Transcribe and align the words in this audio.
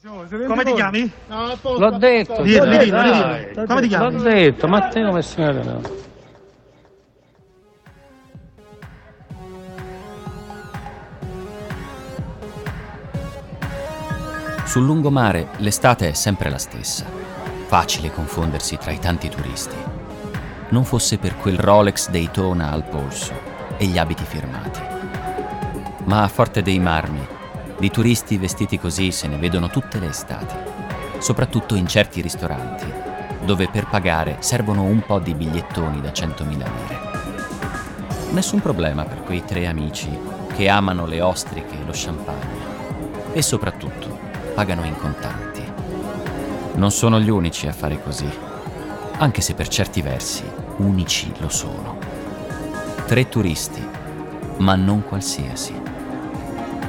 Come 0.00 0.62
ti 0.62 0.74
chiami? 0.74 1.12
L'ho 1.26 1.98
detto. 1.98 2.42
Dillo, 2.42 2.64
dai, 2.64 2.78
dillo, 2.78 2.96
dai. 2.96 3.48
dillo. 3.48 3.66
Come 3.66 3.80
ti 3.80 3.88
chiami? 3.88 4.12
L'ho 4.12 4.22
detto, 4.22 4.68
Matteo 4.68 5.12
Messina 5.12 5.50
Denaro. 5.50 5.96
Sul 14.64 14.84
lungomare 14.84 15.48
l'estate 15.56 16.10
è 16.10 16.12
sempre 16.12 16.48
la 16.48 16.58
stessa. 16.58 17.04
Facile 17.66 18.12
confondersi 18.12 18.76
tra 18.76 18.92
i 18.92 19.00
tanti 19.00 19.28
turisti. 19.28 19.76
Non 20.68 20.84
fosse 20.84 21.18
per 21.18 21.36
quel 21.36 21.58
Rolex 21.58 22.08
Daytona 22.08 22.70
al 22.70 22.84
polso 22.84 23.32
e 23.76 23.86
gli 23.86 23.98
abiti 23.98 24.24
firmati. 24.24 24.80
Ma 26.04 26.22
a 26.22 26.28
Forte 26.28 26.62
dei 26.62 26.78
Marmi, 26.78 27.36
di 27.78 27.90
turisti 27.90 28.36
vestiti 28.38 28.78
così 28.78 29.12
se 29.12 29.28
ne 29.28 29.36
vedono 29.36 29.68
tutte 29.68 30.00
le 30.00 30.08
estati, 30.08 30.54
soprattutto 31.18 31.76
in 31.76 31.86
certi 31.86 32.20
ristoranti, 32.20 32.92
dove 33.44 33.68
per 33.68 33.86
pagare 33.86 34.38
servono 34.40 34.82
un 34.82 35.00
po' 35.00 35.20
di 35.20 35.34
bigliettoni 35.34 36.00
da 36.00 36.10
100.000 36.10 36.46
lire. 36.48 37.00
Nessun 38.32 38.60
problema 38.60 39.04
per 39.04 39.22
quei 39.22 39.44
tre 39.44 39.66
amici 39.66 40.08
che 40.54 40.68
amano 40.68 41.06
le 41.06 41.20
ostriche 41.20 41.80
e 41.80 41.84
lo 41.84 41.92
champagne 41.92 42.76
e 43.32 43.42
soprattutto 43.42 44.18
pagano 44.54 44.84
in 44.84 44.96
contanti. 44.96 45.62
Non 46.74 46.90
sono 46.90 47.20
gli 47.20 47.30
unici 47.30 47.68
a 47.68 47.72
fare 47.72 48.02
così, 48.02 48.28
anche 49.18 49.40
se 49.40 49.54
per 49.54 49.68
certi 49.68 50.02
versi 50.02 50.42
unici 50.78 51.32
lo 51.38 51.48
sono. 51.48 51.98
Tre 53.06 53.28
turisti, 53.28 53.86
ma 54.58 54.74
non 54.74 55.04
qualsiasi. 55.04 55.74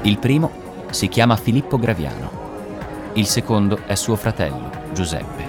Il 0.02 0.18
primo 0.18 0.68
si 0.90 1.08
chiama 1.08 1.36
Filippo 1.36 1.78
Graviano, 1.78 3.12
il 3.14 3.26
secondo 3.26 3.82
è 3.86 3.96
suo 3.96 4.16
fratello, 4.16 4.70
Giuseppe, 4.94 5.48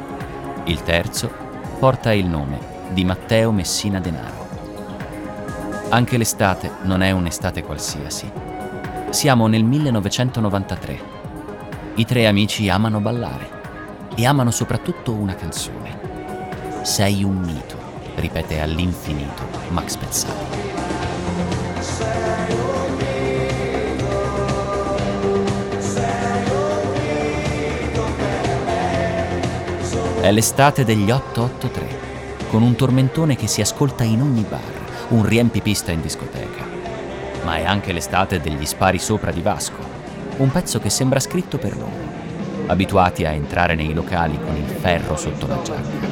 il 0.64 0.82
terzo 0.82 1.30
porta 1.78 2.12
il 2.12 2.26
nome 2.26 2.58
di 2.90 3.04
Matteo 3.04 3.52
Messina 3.52 4.00
Denaro. 4.00 4.48
Anche 5.88 6.18
l'estate 6.18 6.70
non 6.82 7.02
è 7.02 7.10
un'estate 7.10 7.62
qualsiasi. 7.62 8.30
Siamo 9.10 9.46
nel 9.46 9.64
1993 9.64 11.18
i 11.94 12.04
tre 12.04 12.26
amici 12.26 12.68
amano 12.68 13.00
ballare 13.00 13.58
e 14.14 14.26
amano 14.26 14.50
soprattutto 14.50 15.12
una 15.12 15.34
canzone. 15.34 16.82
Sei 16.82 17.24
un 17.24 17.38
mito, 17.38 17.76
ripete 18.16 18.60
all'infinito 18.60 19.42
Max 19.70 19.96
Pezzali. 19.96 20.69
È 30.20 30.30
l'estate 30.30 30.84
degli 30.84 31.10
883, 31.10 31.86
con 32.50 32.60
un 32.60 32.74
tormentone 32.74 33.36
che 33.36 33.46
si 33.46 33.62
ascolta 33.62 34.04
in 34.04 34.20
ogni 34.20 34.44
bar, 34.46 34.60
un 35.08 35.24
riempipista 35.24 35.92
in 35.92 36.02
discoteca. 36.02 36.62
Ma 37.42 37.56
è 37.56 37.64
anche 37.64 37.90
l'estate 37.90 38.38
degli 38.38 38.66
spari 38.66 38.98
sopra 38.98 39.32
di 39.32 39.40
Vasco, 39.40 39.82
un 40.36 40.52
pezzo 40.52 40.78
che 40.78 40.90
sembra 40.90 41.20
scritto 41.20 41.56
per 41.56 41.74
loro, 41.74 41.96
abituati 42.66 43.24
a 43.24 43.30
entrare 43.30 43.74
nei 43.74 43.94
locali 43.94 44.38
con 44.38 44.54
il 44.56 44.68
ferro 44.68 45.16
sotto 45.16 45.46
la 45.46 45.62
giacca. 45.62 46.08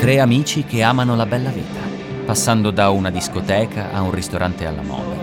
Tre 0.00 0.18
amici 0.18 0.64
che 0.64 0.82
amano 0.82 1.14
la 1.14 1.26
bella 1.26 1.50
vita, 1.50 1.80
passando 2.24 2.70
da 2.70 2.88
una 2.88 3.10
discoteca 3.10 3.92
a 3.92 4.00
un 4.00 4.12
ristorante 4.12 4.64
alla 4.64 4.82
moda, 4.82 5.13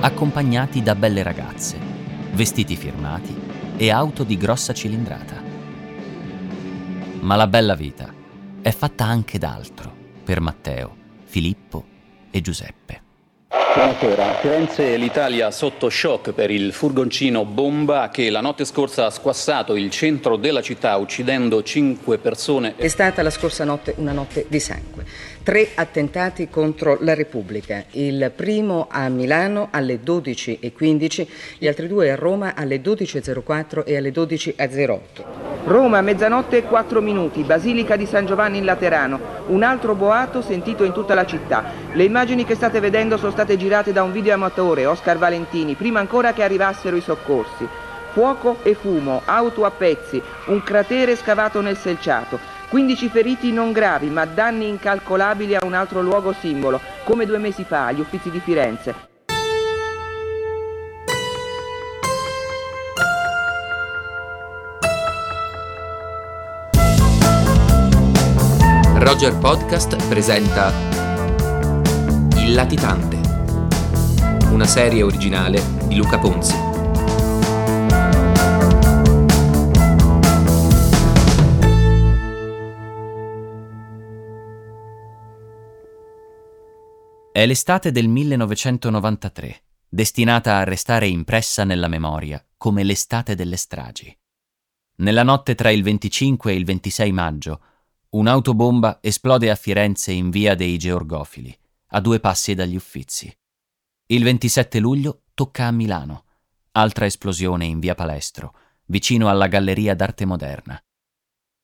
accompagnati 0.00 0.80
da 0.80 0.94
belle 0.94 1.24
ragazze, 1.24 1.76
vestiti 2.32 2.76
firmati 2.76 3.34
e 3.76 3.90
auto 3.90 4.22
di 4.22 4.36
grossa 4.36 4.72
cilindrata. 4.72 5.42
Ma 7.20 7.34
la 7.34 7.48
bella 7.48 7.74
vita 7.74 8.12
è 8.62 8.70
fatta 8.70 9.04
anche 9.04 9.38
d'altro 9.38 9.92
per 10.22 10.40
Matteo, 10.40 10.94
Filippo 11.24 11.84
e 12.30 12.40
Giuseppe. 12.40 13.02
Buonasera. 13.74 14.34
Firenze 14.34 14.96
l'Italia 14.96 15.50
sotto 15.50 15.88
shock 15.88 16.32
per 16.32 16.50
il 16.50 16.72
furgoncino 16.72 17.44
bomba 17.44 18.08
che 18.08 18.28
la 18.28 18.40
notte 18.40 18.64
scorsa 18.64 19.06
ha 19.06 19.10
squassato 19.10 19.76
il 19.76 19.90
centro 19.90 20.36
della 20.36 20.62
città 20.62 20.96
uccidendo 20.96 21.62
cinque 21.62 22.18
persone. 22.18 22.74
È 22.76 22.88
stata 22.88 23.22
la 23.22 23.30
scorsa 23.30 23.64
notte 23.64 23.94
una 23.98 24.12
notte 24.12 24.46
di 24.48 24.60
sangue. 24.60 25.04
Tre 25.48 25.66
attentati 25.76 26.50
contro 26.50 26.98
la 27.00 27.14
Repubblica. 27.14 27.82
Il 27.92 28.30
primo 28.36 28.86
a 28.90 29.08
Milano 29.08 29.68
alle 29.70 29.98
12.15, 30.04 31.26
gli 31.56 31.66
altri 31.66 31.86
due 31.86 32.10
a 32.10 32.16
Roma 32.16 32.52
alle 32.54 32.82
12.04 32.82 33.84
e 33.86 33.96
alle 33.96 34.12
12.08. 34.12 34.98
Roma, 35.64 36.02
mezzanotte 36.02 36.58
e 36.58 36.62
4 36.64 37.00
minuti, 37.00 37.44
Basilica 37.44 37.96
di 37.96 38.04
San 38.04 38.26
Giovanni 38.26 38.58
in 38.58 38.66
Laterano. 38.66 39.18
Un 39.46 39.62
altro 39.62 39.94
boato 39.94 40.42
sentito 40.42 40.84
in 40.84 40.92
tutta 40.92 41.14
la 41.14 41.24
città. 41.24 41.64
Le 41.94 42.04
immagini 42.04 42.44
che 42.44 42.54
state 42.54 42.78
vedendo 42.78 43.16
sono 43.16 43.32
state 43.32 43.56
girate 43.56 43.90
da 43.90 44.02
un 44.02 44.12
videoamatore, 44.12 44.84
Oscar 44.84 45.16
Valentini, 45.16 45.76
prima 45.76 45.98
ancora 45.98 46.34
che 46.34 46.42
arrivassero 46.42 46.94
i 46.94 47.00
soccorsi. 47.00 47.66
Fuoco 48.12 48.58
e 48.62 48.74
fumo, 48.74 49.22
auto 49.24 49.64
a 49.64 49.70
pezzi, 49.70 50.20
un 50.48 50.62
cratere 50.62 51.16
scavato 51.16 51.62
nel 51.62 51.78
selciato. 51.78 52.57
15 52.68 53.08
feriti 53.08 53.50
non 53.50 53.72
gravi, 53.72 54.08
ma 54.08 54.26
danni 54.26 54.68
incalcolabili 54.68 55.54
a 55.54 55.64
un 55.64 55.72
altro 55.72 56.02
luogo 56.02 56.34
simbolo, 56.38 56.80
come 57.04 57.24
due 57.24 57.38
mesi 57.38 57.64
fa 57.64 57.86
agli 57.86 58.00
Uffizi 58.00 58.30
di 58.30 58.40
Firenze. 58.40 59.06
Roger 68.96 69.34
Podcast 69.38 70.06
presenta 70.06 70.70
Il 72.36 72.52
latitante, 72.52 73.18
una 74.50 74.66
serie 74.66 75.02
originale 75.02 75.62
di 75.86 75.96
Luca 75.96 76.18
Ponzi. 76.18 76.67
È 87.30 87.46
l'estate 87.46 87.92
del 87.92 88.08
1993, 88.08 89.62
destinata 89.88 90.56
a 90.56 90.64
restare 90.64 91.06
impressa 91.06 91.62
nella 91.62 91.86
memoria 91.86 92.44
come 92.56 92.82
l'estate 92.82 93.34
delle 93.34 93.56
stragi. 93.56 94.16
Nella 94.96 95.22
notte 95.22 95.54
tra 95.54 95.70
il 95.70 95.82
25 95.82 96.50
e 96.50 96.54
il 96.56 96.64
26 96.64 97.12
maggio, 97.12 97.62
un'autobomba 98.10 98.98
esplode 99.00 99.50
a 99.50 99.54
Firenze 99.54 100.10
in 100.10 100.30
via 100.30 100.54
dei 100.54 100.78
Georgofili, 100.78 101.56
a 101.88 102.00
due 102.00 102.18
passi 102.18 102.54
dagli 102.54 102.74
Uffizi. 102.74 103.32
Il 104.06 104.24
27 104.24 104.80
luglio 104.80 105.22
tocca 105.34 105.66
a 105.66 105.70
Milano, 105.70 106.24
altra 106.72 107.04
esplosione 107.04 107.66
in 107.66 107.78
via 107.78 107.94
Palestro, 107.94 108.54
vicino 108.86 109.28
alla 109.28 109.46
Galleria 109.46 109.94
d'Arte 109.94 110.24
Moderna. 110.24 110.82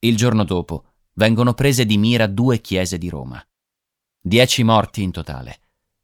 Il 0.01 0.17
giorno 0.17 0.45
dopo 0.45 0.93
vengono 1.15 1.55
prese 1.55 1.87
di 1.87 1.97
mira 1.97 2.27
due 2.27 2.61
chiese 2.61 2.99
di 2.99 3.09
Roma. 3.09 3.45
Dieci 4.27 4.63
morti 4.63 5.03
in 5.03 5.11
totale, 5.11 5.61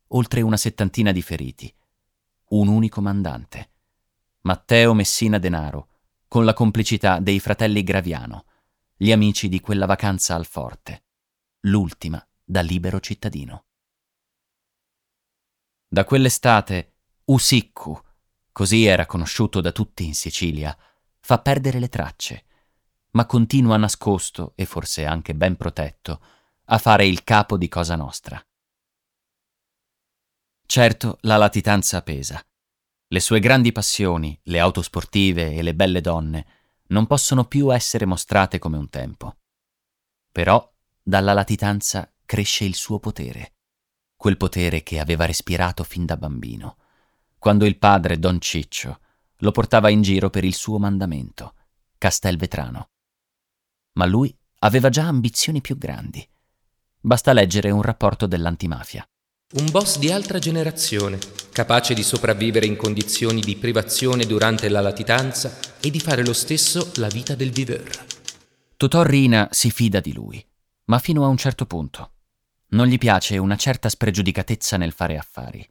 oltre 0.09 0.43
una 0.43 0.59
settantina 0.59 1.11
di 1.11 1.23
feriti. 1.23 1.75
Un 2.49 2.69
unico 2.69 3.01
mandante, 3.01 3.71
Matteo 4.43 4.93
Messina 4.93 5.39
Denaro, 5.39 5.89
con 6.29 6.45
la 6.45 6.53
complicità 6.53 7.19
dei 7.19 7.41
fratelli 7.41 7.83
Graviano, 7.83 8.45
gli 8.95 9.11
amici 9.11 9.49
di 9.49 9.59
quella 9.61 9.87
vacanza 9.87 10.35
al 10.35 10.45
forte, 10.45 11.05
l'ultima 11.61 12.23
da 12.45 12.61
libero 12.61 13.01
cittadino. 13.01 13.65
Da 15.89 16.05
quell'estate, 16.05 16.97
Usiccu, 17.25 17.99
così 18.53 18.85
era 18.85 19.07
conosciuto 19.07 19.63
da 19.63 19.73
tutti 19.73 20.05
in 20.05 20.15
Sicilia, 20.15 20.77
fa 21.21 21.39
perdere 21.39 21.79
le 21.79 21.89
tracce, 21.89 22.45
ma 23.13 23.25
continua 23.25 23.79
nascosto 23.79 24.53
e 24.57 24.67
forse 24.67 25.07
anche 25.07 25.35
ben 25.35 25.57
protetto 25.57 26.21
a 26.73 26.79
fare 26.79 27.05
il 27.05 27.25
capo 27.25 27.57
di 27.57 27.67
Cosa 27.69 27.97
Nostra. 27.97 28.41
Certo, 30.65 31.19
la 31.23 31.37
latitanza 31.37 32.01
pesa. 32.03 32.41
Le 33.09 33.19
sue 33.19 33.41
grandi 33.41 33.73
passioni, 33.73 34.39
le 34.45 34.61
auto 34.61 34.81
sportive 34.81 35.53
e 35.53 35.63
le 35.63 35.75
belle 35.75 36.01
donne, 36.01 36.47
non 36.91 37.09
possono 37.09 37.45
più 37.47 37.75
essere 37.75 38.07
mostrate 38.07 38.61
come 38.61 38.77
un 38.77 38.89
tempo. 38.89 39.39
Però 40.31 40.73
dalla 41.03 41.33
latitanza 41.33 42.09
cresce 42.25 42.63
il 42.63 42.77
suo 42.77 43.01
potere, 43.01 43.55
quel 44.15 44.37
potere 44.37 44.85
che 44.85 45.01
aveva 45.01 45.25
respirato 45.25 45.83
fin 45.83 46.05
da 46.05 46.17
bambino, 46.17 46.77
quando 47.37 47.67
il 47.67 47.79
padre 47.79 48.17
Don 48.21 48.41
Ciccio 48.41 49.01
lo 49.39 49.51
portava 49.51 49.91
in 49.91 50.03
giro 50.03 50.31
per 50.31 50.45
il 50.45 50.55
suo 50.55 50.79
mandamento, 50.79 51.55
Castelvetrano. 51.99 52.91
Ma 53.95 54.07
lui 54.07 54.33
aveva 54.61 54.89
già 54.89 55.09
ambizioni 55.09 55.61
più 55.61 55.77
grandi. 55.77 56.25
Basta 57.03 57.33
leggere 57.33 57.71
un 57.71 57.81
rapporto 57.81 58.27
dell'antimafia. 58.27 59.09
Un 59.53 59.71
boss 59.71 59.99
di 59.99 60.13
altra 60.13 60.39
generazione, 60.39 61.19
capace 61.51 61.95
di 61.95 62.03
sopravvivere 62.03 62.67
in 62.67 62.77
condizioni 62.77 63.41
di 63.41 63.57
privazione 63.57 64.27
durante 64.27 64.69
la 64.69 64.81
latitanza 64.81 65.59
e 65.81 65.91
di 65.91 65.99
fare 65.99 66.23
lo 66.23 66.35
stesso 66.35 66.93
la 66.97 67.09
vita 67.09 67.35
del 67.35 67.53
viveur. 67.53 68.05
Totò 68.77 69.03
Rina 69.03 69.49
si 69.51 69.71
fida 69.71 70.01
di 70.01 70.13
lui, 70.13 70.47
ma 70.85 70.99
fino 70.99 71.25
a 71.25 71.29
un 71.29 71.39
certo 71.39 71.65
punto. 71.65 72.13
Non 72.73 72.87
gli 72.87 72.99
piace 72.99 73.39
una 73.39 73.57
certa 73.57 73.89
spregiudicatezza 73.89 74.77
nel 74.77 74.93
fare 74.93 75.17
affari. 75.17 75.67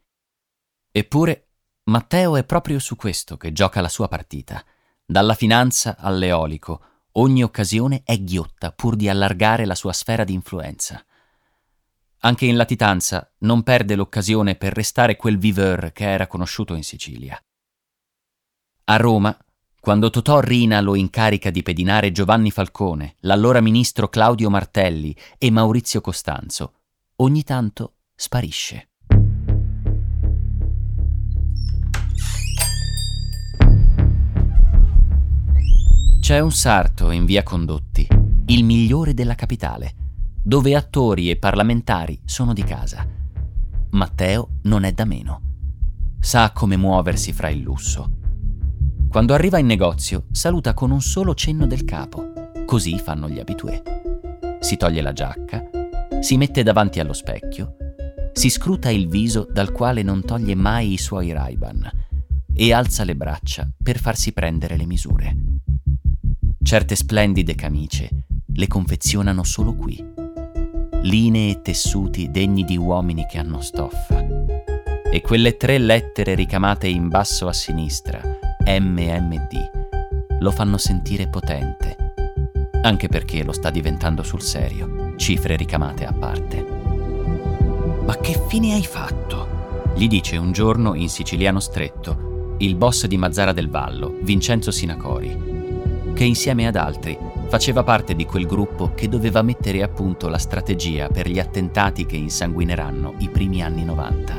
Eppure, 0.90 1.46
Matteo 1.84 2.36
è 2.36 2.44
proprio 2.44 2.80
su 2.80 2.96
questo 2.96 3.36
che 3.36 3.52
gioca 3.52 3.80
la 3.80 3.88
sua 3.88 4.08
partita. 4.08 4.64
Dalla 5.06 5.34
finanza 5.34 5.96
all'eolico, 5.96 6.82
ogni 7.12 7.44
occasione 7.44 8.02
è 8.04 8.18
ghiotta 8.18 8.72
pur 8.72 8.96
di 8.96 9.08
allargare 9.08 9.64
la 9.64 9.76
sua 9.76 9.92
sfera 9.92 10.24
di 10.24 10.34
influenza. 10.34 11.02
Anche 12.22 12.44
in 12.44 12.56
latitanza 12.56 13.32
non 13.38 13.62
perde 13.62 13.94
l'occasione 13.94 14.54
per 14.54 14.74
restare 14.74 15.16
quel 15.16 15.38
viveur 15.38 15.90
che 15.92 16.04
era 16.04 16.26
conosciuto 16.26 16.74
in 16.74 16.82
Sicilia. 16.82 17.42
A 18.84 18.96
Roma, 18.96 19.34
quando 19.80 20.10
Totò 20.10 20.38
Rina 20.40 20.82
lo 20.82 20.96
incarica 20.96 21.48
di 21.48 21.62
pedinare 21.62 22.12
Giovanni 22.12 22.50
Falcone, 22.50 23.16
l'allora 23.20 23.62
ministro 23.62 24.08
Claudio 24.08 24.50
Martelli 24.50 25.16
e 25.38 25.50
Maurizio 25.50 26.02
Costanzo, 26.02 26.74
ogni 27.16 27.42
tanto 27.42 27.94
sparisce. 28.14 28.88
C'è 36.20 36.38
un 36.38 36.52
sarto 36.52 37.10
in 37.12 37.24
via 37.24 37.42
Condotti, 37.42 38.06
il 38.48 38.62
migliore 38.62 39.14
della 39.14 39.34
capitale 39.34 39.94
dove 40.42 40.74
attori 40.74 41.30
e 41.30 41.36
parlamentari 41.36 42.20
sono 42.24 42.52
di 42.52 42.62
casa. 42.62 43.06
Matteo 43.90 44.58
non 44.62 44.84
è 44.84 44.92
da 44.92 45.04
meno. 45.04 45.42
Sa 46.18 46.52
come 46.52 46.76
muoversi 46.76 47.32
fra 47.32 47.48
il 47.48 47.60
lusso. 47.60 48.10
Quando 49.08 49.34
arriva 49.34 49.58
in 49.58 49.66
negozio, 49.66 50.26
saluta 50.30 50.72
con 50.72 50.90
un 50.90 51.00
solo 51.00 51.34
cenno 51.34 51.66
del 51.66 51.84
capo. 51.84 52.32
Così 52.64 52.98
fanno 52.98 53.28
gli 53.28 53.38
abitué. 53.38 53.82
Si 54.60 54.76
toglie 54.76 55.02
la 55.02 55.12
giacca, 55.12 55.68
si 56.20 56.36
mette 56.36 56.62
davanti 56.62 57.00
allo 57.00 57.12
specchio, 57.12 57.76
si 58.32 58.48
scruta 58.48 58.90
il 58.90 59.08
viso 59.08 59.46
dal 59.50 59.72
quale 59.72 60.02
non 60.02 60.22
toglie 60.22 60.54
mai 60.54 60.92
i 60.92 60.98
suoi 60.98 61.32
raiban 61.32 61.90
e 62.52 62.72
alza 62.72 63.04
le 63.04 63.16
braccia 63.16 63.68
per 63.82 63.98
farsi 63.98 64.32
prendere 64.32 64.76
le 64.76 64.86
misure. 64.86 65.36
Certe 66.62 66.94
splendide 66.94 67.54
camicie 67.54 68.08
le 68.52 68.66
confezionano 68.66 69.44
solo 69.44 69.74
qui 69.74 70.09
linee 71.02 71.52
e 71.52 71.62
tessuti 71.62 72.30
degni 72.30 72.64
di 72.64 72.76
uomini 72.76 73.26
che 73.26 73.38
hanno 73.38 73.60
stoffa. 73.60 74.24
E 75.12 75.20
quelle 75.20 75.56
tre 75.56 75.78
lettere 75.78 76.34
ricamate 76.34 76.86
in 76.86 77.08
basso 77.08 77.48
a 77.48 77.52
sinistra, 77.52 78.20
MMD, 78.66 80.38
lo 80.40 80.50
fanno 80.50 80.78
sentire 80.78 81.28
potente, 81.28 81.96
anche 82.82 83.08
perché 83.08 83.42
lo 83.42 83.52
sta 83.52 83.70
diventando 83.70 84.22
sul 84.22 84.42
serio, 84.42 85.14
cifre 85.16 85.56
ricamate 85.56 86.06
a 86.06 86.12
parte. 86.12 86.64
Ma 88.04 88.16
che 88.18 88.40
fine 88.48 88.74
hai 88.74 88.84
fatto? 88.84 89.58
gli 89.94 90.06
dice 90.06 90.36
un 90.36 90.52
giorno 90.52 90.94
in 90.94 91.08
siciliano 91.08 91.60
stretto 91.60 92.28
il 92.60 92.74
boss 92.74 93.06
di 93.06 93.16
Mazzara 93.16 93.52
del 93.52 93.70
Vallo, 93.70 94.18
Vincenzo 94.20 94.70
Sinacori, 94.70 95.34
che 96.20 96.26
insieme 96.26 96.66
ad 96.66 96.76
altri 96.76 97.18
faceva 97.48 97.82
parte 97.82 98.14
di 98.14 98.26
quel 98.26 98.44
gruppo 98.44 98.92
che 98.94 99.08
doveva 99.08 99.40
mettere 99.40 99.82
a 99.82 99.88
punto 99.88 100.28
la 100.28 100.36
strategia 100.36 101.08
per 101.08 101.26
gli 101.26 101.38
attentati 101.38 102.04
che 102.04 102.16
insanguineranno 102.16 103.14
i 103.20 103.30
primi 103.30 103.62
anni 103.62 103.84
90. 103.84 104.34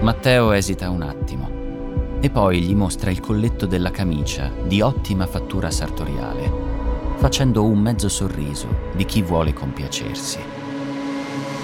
Matteo 0.00 0.52
esita 0.52 0.88
un 0.88 1.02
attimo 1.02 1.50
e 2.20 2.30
poi 2.30 2.62
gli 2.62 2.74
mostra 2.74 3.10
il 3.10 3.20
colletto 3.20 3.66
della 3.66 3.90
camicia 3.90 4.50
di 4.66 4.80
ottima 4.80 5.26
fattura 5.26 5.70
sartoriale, 5.70 6.50
facendo 7.16 7.64
un 7.64 7.80
mezzo 7.80 8.08
sorriso 8.08 8.66
di 8.94 9.04
chi 9.04 9.20
vuole 9.20 9.52
compiacersi. 9.52 10.38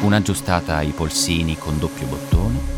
Un'aggiustata 0.03 0.77
ai 0.77 0.91
polsini 0.91 1.57
con 1.57 1.79
doppio 1.79 2.07
bottone 2.09 2.72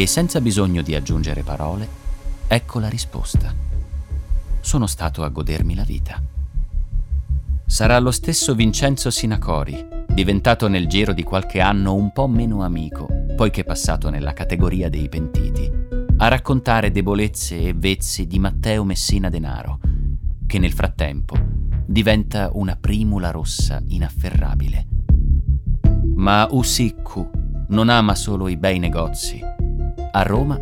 e 0.00 0.06
senza 0.06 0.40
bisogno 0.40 0.82
di 0.82 0.94
aggiungere 0.94 1.42
parole, 1.42 2.02
Ecco 2.46 2.78
la 2.78 2.88
risposta. 2.88 3.52
Sono 4.60 4.86
stato 4.86 5.24
a 5.24 5.28
godermi 5.28 5.74
la 5.74 5.82
vita. 5.82 6.22
Sarà 7.66 7.98
lo 7.98 8.10
stesso 8.10 8.54
Vincenzo 8.54 9.10
Sinacori, 9.10 9.84
diventato 10.06 10.68
nel 10.68 10.86
giro 10.86 11.12
di 11.12 11.22
qualche 11.22 11.60
anno 11.60 11.94
un 11.94 12.12
po' 12.12 12.28
meno 12.28 12.62
amico, 12.62 13.08
poiché 13.34 13.64
passato 13.64 14.10
nella 14.10 14.34
categoria 14.34 14.88
dei 14.90 15.08
pentiti, 15.08 15.68
a 16.18 16.28
raccontare 16.28 16.92
debolezze 16.92 17.58
e 17.58 17.74
vezzi 17.74 18.26
di 18.26 18.38
Matteo 18.38 18.84
Messina 18.84 19.30
Denaro, 19.30 19.80
che 20.46 20.58
nel 20.58 20.72
frattempo 20.72 21.36
diventa 21.86 22.50
una 22.52 22.76
primula 22.76 23.30
rossa 23.30 23.82
inafferrabile. 23.88 24.86
Ma 26.14 26.46
Usikku 26.50 27.30
non 27.70 27.88
ama 27.88 28.14
solo 28.14 28.48
i 28.48 28.56
bei 28.56 28.78
negozi. 28.78 29.63
A 30.16 30.22
Roma 30.22 30.56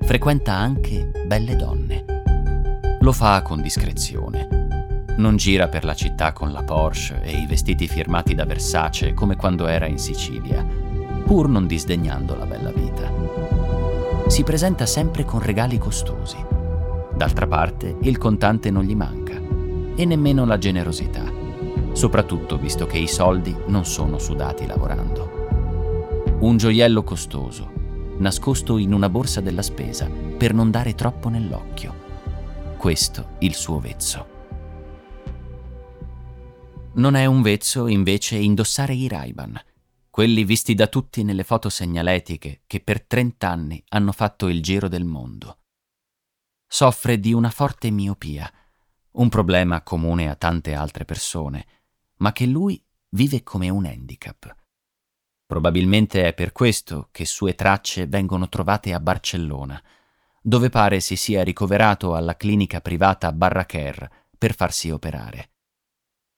frequenta 0.00 0.54
anche 0.54 1.12
belle 1.26 1.54
donne. 1.54 2.04
Lo 2.98 3.12
fa 3.12 3.40
con 3.42 3.62
discrezione. 3.62 4.48
Non 5.18 5.36
gira 5.36 5.68
per 5.68 5.84
la 5.84 5.94
città 5.94 6.32
con 6.32 6.50
la 6.50 6.64
Porsche 6.64 7.22
e 7.22 7.38
i 7.38 7.46
vestiti 7.46 7.86
firmati 7.86 8.34
da 8.34 8.44
Versace 8.44 9.14
come 9.14 9.36
quando 9.36 9.68
era 9.68 9.86
in 9.86 9.98
Sicilia, 9.98 10.66
pur 11.24 11.48
non 11.48 11.68
disdegnando 11.68 12.34
la 12.34 12.46
bella 12.46 12.72
vita. 12.72 13.08
Si 14.26 14.42
presenta 14.42 14.86
sempre 14.86 15.24
con 15.24 15.40
regali 15.40 15.78
costosi. 15.78 16.44
D'altra 17.14 17.46
parte, 17.46 17.98
il 18.00 18.18
contante 18.18 18.72
non 18.72 18.82
gli 18.82 18.96
manca, 18.96 19.40
e 19.94 20.04
nemmeno 20.04 20.44
la 20.44 20.58
generosità, 20.58 21.22
soprattutto 21.92 22.56
visto 22.56 22.86
che 22.86 22.98
i 22.98 23.06
soldi 23.06 23.56
non 23.66 23.84
sono 23.84 24.18
sudati 24.18 24.66
lavorando. 24.66 26.34
Un 26.40 26.56
gioiello 26.56 27.04
costoso, 27.04 27.75
nascosto 28.18 28.78
in 28.78 28.92
una 28.92 29.08
borsa 29.08 29.40
della 29.40 29.62
spesa 29.62 30.08
per 30.08 30.54
non 30.54 30.70
dare 30.70 30.94
troppo 30.94 31.28
nell'occhio. 31.28 32.04
Questo 32.76 33.36
il 33.40 33.54
suo 33.54 33.78
vezzo. 33.78 34.34
Non 36.94 37.14
è 37.14 37.26
un 37.26 37.42
vezzo 37.42 37.88
invece 37.88 38.36
indossare 38.36 38.94
i 38.94 39.06
Ray-Ban, 39.06 39.60
quelli 40.08 40.44
visti 40.44 40.74
da 40.74 40.86
tutti 40.86 41.22
nelle 41.24 41.44
foto 41.44 41.68
segnaletiche 41.68 42.62
che 42.66 42.80
per 42.80 43.02
trent'anni 43.04 43.84
hanno 43.88 44.12
fatto 44.12 44.48
il 44.48 44.62
giro 44.62 44.88
del 44.88 45.04
mondo. 45.04 45.58
Soffre 46.66 47.20
di 47.20 47.34
una 47.34 47.50
forte 47.50 47.90
miopia, 47.90 48.50
un 49.12 49.28
problema 49.28 49.82
comune 49.82 50.30
a 50.30 50.34
tante 50.34 50.74
altre 50.74 51.04
persone, 51.04 51.66
ma 52.16 52.32
che 52.32 52.46
lui 52.46 52.82
vive 53.10 53.42
come 53.42 53.68
un 53.68 53.84
handicap. 53.84 54.54
Probabilmente 55.46 56.26
è 56.26 56.34
per 56.34 56.50
questo 56.50 57.08
che 57.12 57.24
sue 57.24 57.54
tracce 57.54 58.08
vengono 58.08 58.48
trovate 58.48 58.92
a 58.92 58.98
Barcellona, 58.98 59.80
dove 60.42 60.70
pare 60.70 61.00
si 61.00 61.14
sia 61.14 61.44
ricoverato 61.44 62.16
alla 62.16 62.36
clinica 62.36 62.80
privata 62.80 63.32
Barraquer 63.32 64.10
per 64.36 64.54
farsi 64.54 64.90
operare. 64.90 65.50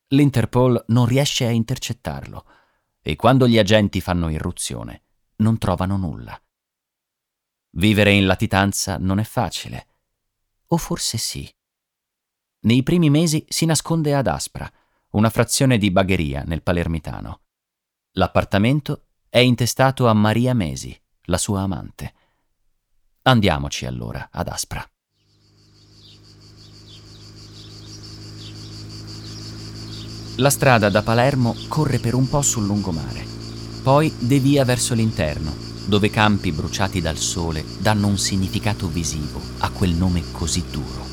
L'Interpol 0.09 0.85
non 0.89 1.07
riesce 1.07 1.47
a 1.47 1.51
intercettarlo 1.51 2.45
e 3.01 3.17
quando 3.17 3.49
gli 3.49 3.59
agenti 3.59 4.01
fanno 4.01 4.29
irruzione 4.29 5.03
non 5.37 5.59
trovano 5.59 5.97
nulla. 5.97 6.41
Vivere 7.73 8.13
in 8.13 8.27
latitanza 8.27 8.97
non 8.99 9.19
è 9.19 9.25
facile. 9.25 9.87
O 10.69 10.77
forse 10.77 11.17
sì. 11.17 11.51
Nei 12.61 12.83
primi 12.83 13.09
mesi 13.09 13.45
si 13.49 13.67
nasconde 13.67 14.15
ad 14.15 14.27
Aspra, 14.27 14.71
una 15.11 15.31
frazione 15.31 15.79
di 15.79 15.91
Bagheria 15.91 16.43
nel 16.43 16.63
Palermitano. 16.63 17.41
L'appartamento 18.13 19.05
è 19.29 19.39
intestato 19.39 20.09
a 20.09 20.15
Maria 20.15 20.55
Mesi, 20.55 20.99
la 21.25 21.37
sua 21.37 21.61
amante. 21.61 22.15
Andiamoci 23.23 23.85
allora 23.85 24.29
ad 24.33 24.49
Aspra. 24.49 24.85
La 30.37 30.51
strada 30.51 30.89
da 30.89 31.03
Palermo 31.03 31.55
corre 31.69 31.99
per 31.99 32.15
un 32.15 32.29
po' 32.29 32.43
sul 32.43 32.65
lungomare, 32.65 33.27
poi 33.83 34.13
devia 34.19 34.65
verso 34.65 34.95
l'interno, 34.95 35.55
dove 35.87 36.11
campi 36.11 36.51
bruciati 36.51 37.01
dal 37.01 37.19
sole 37.19 37.65
danno 37.79 38.07
un 38.07 38.19
significato 38.19 38.89
visivo 38.89 39.41
a 39.59 39.71
quel 39.71 39.93
nome 39.93 40.23
così 40.33 40.65
duro. 40.71 41.07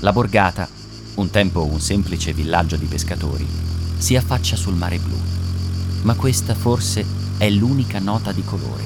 La 0.00 0.12
borgata, 0.12 0.68
un 1.16 1.30
tempo 1.30 1.64
un 1.64 1.80
semplice 1.80 2.32
villaggio 2.32 2.76
di 2.76 2.86
pescatori, 2.86 3.46
si 3.98 4.16
affaccia 4.16 4.56
sul 4.56 4.74
mare 4.74 4.98
blu 4.98 5.39
ma 6.02 6.14
questa 6.14 6.54
forse 6.54 7.04
è 7.38 7.48
l'unica 7.50 7.98
nota 7.98 8.32
di 8.32 8.44
colore. 8.44 8.84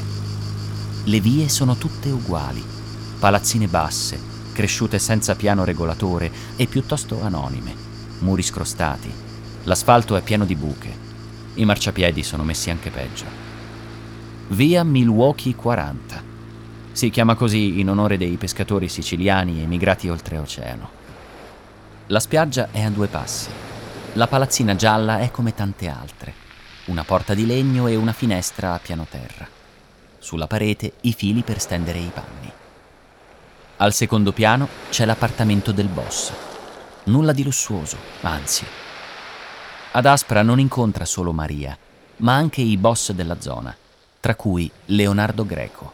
Le 1.04 1.20
vie 1.20 1.48
sono 1.48 1.76
tutte 1.76 2.10
uguali, 2.10 2.62
palazzine 3.18 3.66
basse, 3.68 4.18
cresciute 4.52 4.98
senza 4.98 5.34
piano 5.34 5.64
regolatore 5.64 6.30
e 6.56 6.66
piuttosto 6.66 7.20
anonime, 7.22 7.74
muri 8.20 8.42
scrostati, 8.42 9.24
L'asfalto 9.66 10.14
è 10.16 10.20
pieno 10.20 10.44
di 10.44 10.56
buche. 10.56 10.94
I 11.54 11.64
marciapiedi 11.64 12.22
sono 12.22 12.44
messi 12.44 12.68
anche 12.68 12.90
peggio. 12.90 13.24
Via 14.48 14.84
Milwaukee 14.84 15.54
40. 15.54 16.22
Si 16.92 17.08
chiama 17.08 17.34
così 17.34 17.80
in 17.80 17.88
onore 17.88 18.18
dei 18.18 18.36
pescatori 18.36 18.88
siciliani 18.88 19.62
emigrati 19.62 20.10
oltreoceano. 20.10 21.02
La 22.08 22.20
spiaggia 22.20 22.68
è 22.70 22.82
a 22.82 22.90
due 22.90 23.06
passi. 23.06 23.48
La 24.14 24.26
palazzina 24.26 24.76
gialla 24.76 25.20
è 25.20 25.30
come 25.30 25.54
tante 25.54 25.88
altre. 25.88 26.43
Una 26.86 27.04
porta 27.04 27.34
di 27.34 27.46
legno 27.46 27.86
e 27.86 27.96
una 27.96 28.12
finestra 28.12 28.74
a 28.74 28.78
piano 28.78 29.06
terra. 29.08 29.48
Sulla 30.18 30.46
parete 30.46 30.94
i 31.02 31.12
fili 31.12 31.42
per 31.42 31.60
stendere 31.60 31.98
i 31.98 32.10
panni. 32.12 32.52
Al 33.78 33.92
secondo 33.92 34.32
piano 34.32 34.68
c'è 34.90 35.04
l'appartamento 35.04 35.72
del 35.72 35.88
boss. 35.88 36.32
Nulla 37.04 37.32
di 37.32 37.42
lussuoso, 37.42 37.96
anzi, 38.22 38.64
ad 39.96 40.06
Aspra 40.06 40.42
non 40.42 40.58
incontra 40.58 41.04
solo 41.04 41.32
Maria, 41.32 41.78
ma 42.16 42.34
anche 42.34 42.60
i 42.60 42.76
boss 42.76 43.12
della 43.12 43.40
zona, 43.40 43.76
tra 44.18 44.34
cui 44.34 44.68
Leonardo 44.86 45.46
Greco. 45.46 45.92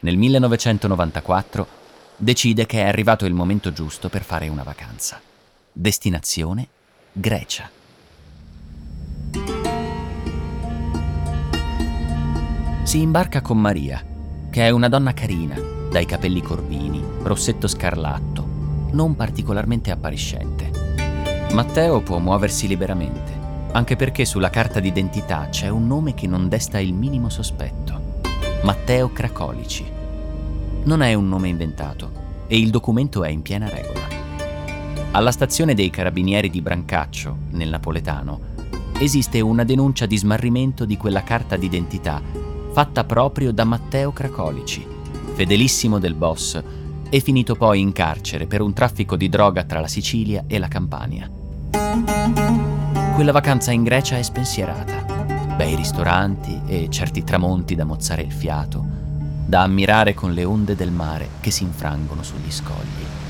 Nel 0.00 0.16
1994 0.16 1.68
decide 2.16 2.66
che 2.66 2.82
è 2.82 2.88
arrivato 2.88 3.24
il 3.24 3.34
momento 3.34 3.72
giusto 3.72 4.08
per 4.08 4.24
fare 4.24 4.48
una 4.48 4.64
vacanza. 4.64 5.20
Destinazione 5.72 6.66
Grecia. 7.12 7.70
Si 12.88 13.02
imbarca 13.02 13.42
con 13.42 13.60
Maria, 13.60 14.02
che 14.48 14.64
è 14.64 14.70
una 14.70 14.88
donna 14.88 15.12
carina, 15.12 15.60
dai 15.90 16.06
capelli 16.06 16.40
corvini, 16.40 17.04
rossetto 17.20 17.68
scarlatto, 17.68 18.48
non 18.92 19.14
particolarmente 19.14 19.90
appariscente. 19.90 20.70
Matteo 21.52 22.00
può 22.00 22.16
muoversi 22.16 22.66
liberamente, 22.66 23.30
anche 23.72 23.94
perché 23.94 24.24
sulla 24.24 24.48
carta 24.48 24.80
d'identità 24.80 25.48
c'è 25.50 25.68
un 25.68 25.86
nome 25.86 26.14
che 26.14 26.26
non 26.26 26.48
desta 26.48 26.78
il 26.78 26.94
minimo 26.94 27.28
sospetto. 27.28 28.20
Matteo 28.62 29.12
Cracolici. 29.12 29.84
Non 30.84 31.02
è 31.02 31.12
un 31.12 31.28
nome 31.28 31.48
inventato 31.48 32.46
e 32.46 32.58
il 32.58 32.70
documento 32.70 33.22
è 33.22 33.28
in 33.28 33.42
piena 33.42 33.68
regola. 33.68 34.06
Alla 35.10 35.30
stazione 35.30 35.74
dei 35.74 35.90
carabinieri 35.90 36.48
di 36.48 36.62
Brancaccio, 36.62 37.36
nel 37.50 37.68
napoletano, 37.68 38.40
esiste 38.98 39.42
una 39.42 39.64
denuncia 39.64 40.06
di 40.06 40.16
smarrimento 40.16 40.86
di 40.86 40.96
quella 40.96 41.22
carta 41.22 41.58
d'identità 41.58 42.46
fatta 42.72 43.04
proprio 43.04 43.52
da 43.52 43.64
Matteo 43.64 44.12
Cracolici, 44.12 44.86
fedelissimo 45.34 45.98
del 45.98 46.14
boss 46.14 46.62
e 47.10 47.20
finito 47.20 47.54
poi 47.54 47.80
in 47.80 47.92
carcere 47.92 48.46
per 48.46 48.60
un 48.60 48.72
traffico 48.72 49.16
di 49.16 49.28
droga 49.28 49.64
tra 49.64 49.80
la 49.80 49.88
Sicilia 49.88 50.44
e 50.46 50.58
la 50.58 50.68
Campania. 50.68 51.30
Quella 53.14 53.32
vacanza 53.32 53.72
in 53.72 53.82
Grecia 53.82 54.16
è 54.16 54.22
spensierata. 54.22 55.06
Bei 55.56 55.74
ristoranti 55.74 56.60
e 56.66 56.86
certi 56.88 57.24
tramonti 57.24 57.74
da 57.74 57.84
mozzare 57.84 58.22
il 58.22 58.32
fiato, 58.32 58.84
da 59.44 59.62
ammirare 59.62 60.14
con 60.14 60.32
le 60.32 60.44
onde 60.44 60.76
del 60.76 60.92
mare 60.92 61.28
che 61.40 61.50
si 61.50 61.64
infrangono 61.64 62.22
sugli 62.22 62.50
scogli. 62.50 63.27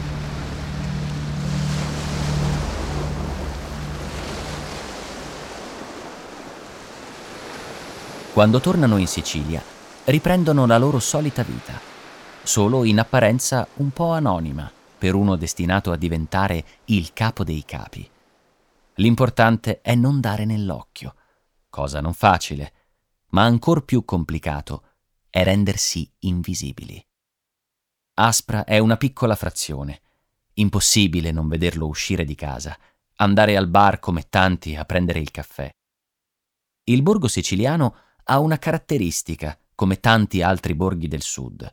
Quando 8.39 8.61
tornano 8.61 8.99
in 8.99 9.09
Sicilia, 9.09 9.61
riprendono 10.05 10.65
la 10.65 10.79
loro 10.79 11.01
solita 11.01 11.43
vita, 11.43 11.77
solo 12.45 12.85
in 12.85 13.01
apparenza 13.01 13.67
un 13.79 13.91
po' 13.91 14.13
anonima 14.13 14.71
per 14.97 15.17
uno 15.17 15.35
destinato 15.35 15.91
a 15.91 15.97
diventare 15.97 16.65
il 16.85 17.13
capo 17.13 17.43
dei 17.43 17.65
capi. 17.65 18.09
L'importante 18.95 19.81
è 19.81 19.97
non 19.97 20.21
dare 20.21 20.45
nell'occhio, 20.45 21.17
cosa 21.69 22.01
non 22.01 22.15
facile, 22.15 22.73
ma 23.31 23.43
ancor 23.43 23.85
più 23.85 24.05
complicato 24.05 24.85
è 25.29 25.43
rendersi 25.43 26.09
invisibili. 26.21 27.05
Aspra 28.15 28.63
è 28.63 28.79
una 28.79 28.97
piccola 28.97 29.35
frazione, 29.35 30.01
impossibile 30.55 31.33
non 31.33 31.49
vederlo 31.49 31.89
uscire 31.89 32.25
di 32.25 32.37
casa, 32.37 32.79
andare 33.17 33.57
al 33.57 33.67
bar 33.67 33.99
come 33.99 34.29
tanti 34.29 34.77
a 34.77 34.85
prendere 34.85 35.19
il 35.19 35.33
caffè. 35.33 35.69
Il 36.85 37.03
borgo 37.03 37.27
siciliano 37.27 38.07
ha 38.31 38.39
una 38.41 38.59
caratteristica, 38.59 39.59
come 39.75 40.01
tanti 40.01 40.43
altri 40.43 40.75
borghi 40.75 41.09
del 41.09 41.23
sud. 41.23 41.73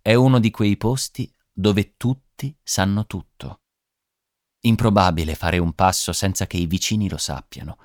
È 0.00 0.14
uno 0.14 0.38
di 0.38 0.50
quei 0.50 0.76
posti 0.76 1.30
dove 1.52 1.96
tutti 1.96 2.56
sanno 2.62 3.06
tutto. 3.06 3.60
Improbabile 4.60 5.34
fare 5.34 5.58
un 5.58 5.74
passo 5.74 6.12
senza 6.12 6.46
che 6.46 6.56
i 6.56 6.66
vicini 6.66 7.08
lo 7.10 7.18
sappiano. 7.18 7.78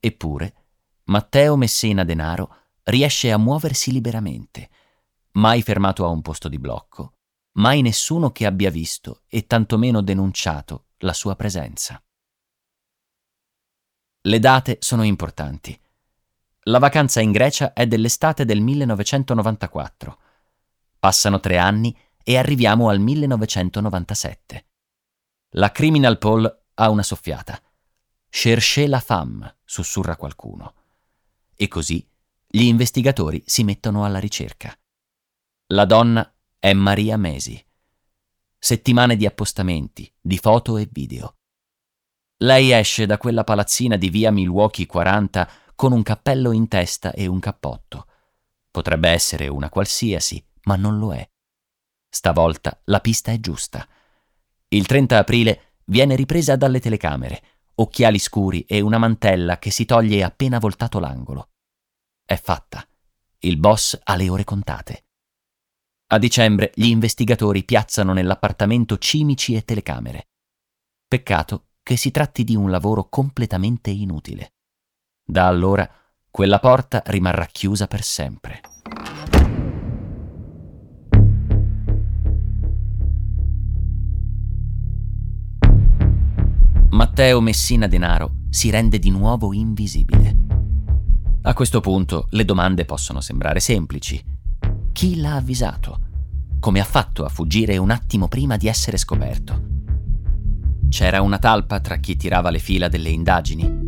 Eppure, 0.00 0.54
Matteo 1.04 1.56
Messina 1.56 2.02
Denaro 2.04 2.54
riesce 2.84 3.30
a 3.30 3.36
muoversi 3.36 3.92
liberamente, 3.92 4.70
mai 5.32 5.62
fermato 5.62 6.06
a 6.06 6.08
un 6.08 6.22
posto 6.22 6.48
di 6.48 6.58
blocco, 6.58 7.18
mai 7.52 7.82
nessuno 7.82 8.30
che 8.30 8.46
abbia 8.46 8.70
visto 8.70 9.22
e 9.28 9.46
tantomeno 9.46 10.00
denunciato 10.00 10.86
la 10.98 11.12
sua 11.12 11.36
presenza. 11.36 12.02
Le 14.22 14.38
date 14.38 14.78
sono 14.80 15.02
importanti. 15.02 15.78
La 16.68 16.78
vacanza 16.78 17.20
in 17.22 17.32
Grecia 17.32 17.72
è 17.72 17.86
dell'estate 17.86 18.44
del 18.44 18.60
1994. 18.60 20.18
Passano 20.98 21.40
tre 21.40 21.56
anni 21.56 21.96
e 22.22 22.36
arriviamo 22.36 22.90
al 22.90 23.00
1997. 23.00 24.66
La 25.52 25.72
Criminal 25.72 26.18
Paul 26.18 26.64
ha 26.74 26.90
una 26.90 27.02
soffiata. 27.02 27.58
Cherchez 28.28 28.86
la 28.86 29.00
femme, 29.00 29.60
sussurra 29.64 30.16
qualcuno. 30.16 30.74
E 31.56 31.68
così 31.68 32.06
gli 32.46 32.64
investigatori 32.64 33.42
si 33.46 33.64
mettono 33.64 34.04
alla 34.04 34.18
ricerca. 34.18 34.78
La 35.68 35.86
donna 35.86 36.30
è 36.58 36.74
Maria 36.74 37.16
Mesi. 37.16 37.64
Settimane 38.58 39.16
di 39.16 39.24
appostamenti, 39.24 40.12
di 40.20 40.36
foto 40.36 40.76
e 40.76 40.86
video. 40.92 41.34
Lei 42.40 42.72
esce 42.72 43.06
da 43.06 43.16
quella 43.16 43.42
palazzina 43.42 43.96
di 43.96 44.10
via 44.10 44.30
Milwaukee 44.30 44.84
40 44.84 45.48
con 45.78 45.92
un 45.92 46.02
cappello 46.02 46.50
in 46.50 46.66
testa 46.66 47.12
e 47.12 47.28
un 47.28 47.38
cappotto. 47.38 48.08
Potrebbe 48.68 49.10
essere 49.10 49.46
una 49.46 49.68
qualsiasi, 49.68 50.44
ma 50.64 50.74
non 50.74 50.98
lo 50.98 51.14
è. 51.14 51.24
Stavolta 52.08 52.80
la 52.86 52.98
pista 52.98 53.30
è 53.30 53.38
giusta. 53.38 53.86
Il 54.70 54.86
30 54.86 55.18
aprile 55.18 55.74
viene 55.84 56.16
ripresa 56.16 56.56
dalle 56.56 56.80
telecamere, 56.80 57.42
occhiali 57.76 58.18
scuri 58.18 58.62
e 58.62 58.80
una 58.80 58.98
mantella 58.98 59.60
che 59.60 59.70
si 59.70 59.84
toglie 59.84 60.24
appena 60.24 60.58
voltato 60.58 60.98
l'angolo. 60.98 61.50
È 62.24 62.34
fatta. 62.34 62.84
Il 63.38 63.56
boss 63.56 63.96
ha 64.02 64.16
le 64.16 64.28
ore 64.28 64.42
contate. 64.42 65.04
A 66.08 66.18
dicembre 66.18 66.72
gli 66.74 66.86
investigatori 66.86 67.62
piazzano 67.62 68.12
nell'appartamento 68.12 68.98
cimici 68.98 69.54
e 69.54 69.62
telecamere. 69.64 70.26
Peccato 71.06 71.68
che 71.84 71.96
si 71.96 72.10
tratti 72.10 72.42
di 72.42 72.56
un 72.56 72.68
lavoro 72.68 73.08
completamente 73.08 73.90
inutile. 73.90 74.54
Da 75.30 75.46
allora 75.46 75.86
quella 76.30 76.58
porta 76.58 77.02
rimarrà 77.04 77.44
chiusa 77.44 77.86
per 77.86 78.02
sempre. 78.02 78.62
Matteo 86.88 87.42
Messina 87.42 87.86
Denaro 87.86 88.36
si 88.48 88.70
rende 88.70 88.98
di 88.98 89.10
nuovo 89.10 89.52
invisibile. 89.52 90.34
A 91.42 91.52
questo 91.52 91.80
punto 91.80 92.28
le 92.30 92.46
domande 92.46 92.86
possono 92.86 93.20
sembrare 93.20 93.60
semplici. 93.60 94.24
Chi 94.92 95.20
l'ha 95.20 95.34
avvisato? 95.34 96.00
Come 96.58 96.80
ha 96.80 96.84
fatto 96.84 97.26
a 97.26 97.28
fuggire 97.28 97.76
un 97.76 97.90
attimo 97.90 98.28
prima 98.28 98.56
di 98.56 98.66
essere 98.66 98.96
scoperto? 98.96 99.66
C'era 100.88 101.20
una 101.20 101.38
talpa 101.38 101.80
tra 101.80 101.98
chi 101.98 102.16
tirava 102.16 102.48
le 102.48 102.60
fila 102.60 102.88
delle 102.88 103.10
indagini? 103.10 103.87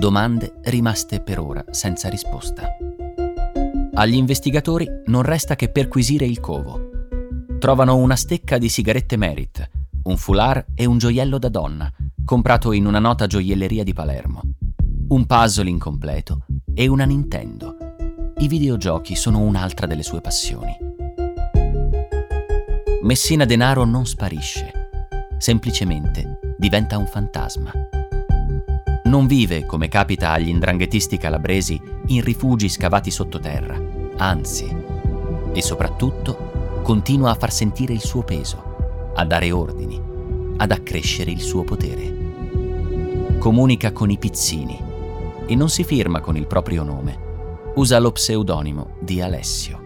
Domande 0.00 0.54
rimaste 0.62 1.20
per 1.20 1.38
ora 1.38 1.62
senza 1.68 2.08
risposta. 2.08 2.74
Agli 3.92 4.14
investigatori 4.14 4.88
non 5.08 5.20
resta 5.20 5.56
che 5.56 5.68
perquisire 5.68 6.24
il 6.24 6.40
covo. 6.40 6.88
Trovano 7.58 7.98
una 7.98 8.16
stecca 8.16 8.56
di 8.56 8.70
sigarette 8.70 9.18
Merit, 9.18 9.68
un 10.04 10.16
foulard 10.16 10.68
e 10.74 10.86
un 10.86 10.96
gioiello 10.96 11.36
da 11.36 11.50
donna, 11.50 11.92
comprato 12.24 12.72
in 12.72 12.86
una 12.86 12.98
nota 12.98 13.26
gioielleria 13.26 13.84
di 13.84 13.92
Palermo. 13.92 14.40
Un 15.08 15.26
puzzle 15.26 15.68
incompleto 15.68 16.46
e 16.72 16.86
una 16.86 17.04
Nintendo. 17.04 17.76
I 18.38 18.48
videogiochi 18.48 19.14
sono 19.14 19.40
un'altra 19.40 19.86
delle 19.86 20.02
sue 20.02 20.22
passioni. 20.22 20.74
Messina 23.02 23.44
Denaro 23.44 23.84
non 23.84 24.06
sparisce, 24.06 24.72
semplicemente 25.36 26.38
diventa 26.56 26.96
un 26.96 27.06
fantasma. 27.06 27.89
Non 29.10 29.26
vive, 29.26 29.66
come 29.66 29.88
capita 29.88 30.30
agli 30.30 30.46
indranghetisti 30.46 31.18
calabresi, 31.18 31.80
in 32.06 32.22
rifugi 32.22 32.68
scavati 32.68 33.10
sottoterra, 33.10 33.76
anzi, 34.18 34.72
e 35.52 35.60
soprattutto 35.60 36.80
continua 36.84 37.32
a 37.32 37.34
far 37.34 37.50
sentire 37.50 37.92
il 37.92 38.02
suo 38.02 38.22
peso, 38.22 39.10
a 39.16 39.24
dare 39.24 39.50
ordini, 39.50 40.00
ad 40.58 40.70
accrescere 40.70 41.32
il 41.32 41.40
suo 41.40 41.64
potere. 41.64 42.18
comunica 43.40 43.90
con 43.90 44.10
i 44.10 44.18
pizzini 44.18 44.78
e 45.44 45.56
non 45.56 45.70
si 45.70 45.82
firma 45.82 46.20
con 46.20 46.36
il 46.36 46.46
proprio 46.46 46.84
nome. 46.84 47.18
Usa 47.74 47.98
lo 47.98 48.12
pseudonimo 48.12 48.98
di 49.00 49.20
Alessio. 49.20 49.80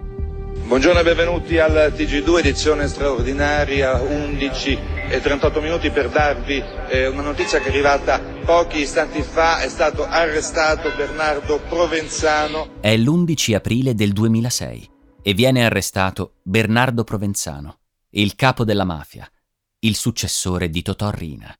Buongiorno 0.66 1.00
e 1.00 1.02
benvenuti 1.02 1.58
al 1.58 1.94
TG2 1.96 2.40
edizione 2.40 2.88
straordinaria 2.88 4.02
11 4.02 4.78
e 5.08 5.20
38 5.22 5.60
minuti 5.62 5.88
per 5.88 6.10
darvi 6.10 6.62
eh, 6.88 7.06
una 7.06 7.22
notizia 7.22 7.58
che 7.60 7.66
è 7.66 7.68
arrivata 7.68 8.33
pochi 8.44 8.78
istanti 8.78 9.22
fa, 9.22 9.60
è 9.60 9.68
stato 9.68 10.04
arrestato 10.04 10.94
Bernardo 10.96 11.60
Provenzano. 11.60 12.80
È 12.80 12.96
l'11 12.96 13.54
aprile 13.54 13.94
del 13.94 14.12
2006 14.12 14.90
e 15.22 15.34
viene 15.34 15.64
arrestato 15.64 16.34
Bernardo 16.42 17.04
Provenzano, 17.04 17.78
il 18.10 18.34
capo 18.34 18.64
della 18.64 18.84
mafia, 18.84 19.30
il 19.80 19.96
successore 19.96 20.70
di 20.70 20.82
Totò 20.82 21.10
Rina. 21.10 21.54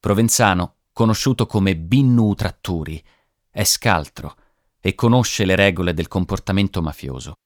Provenzano, 0.00 0.76
conosciuto 0.92 1.46
come 1.46 1.76
Binnu 1.76 2.34
Tratturi, 2.34 3.02
è 3.50 3.64
scaltro 3.64 4.36
e 4.80 4.94
conosce 4.94 5.44
le 5.44 5.56
regole 5.56 5.94
del 5.94 6.08
comportamento 6.08 6.82
mafioso 6.82 7.36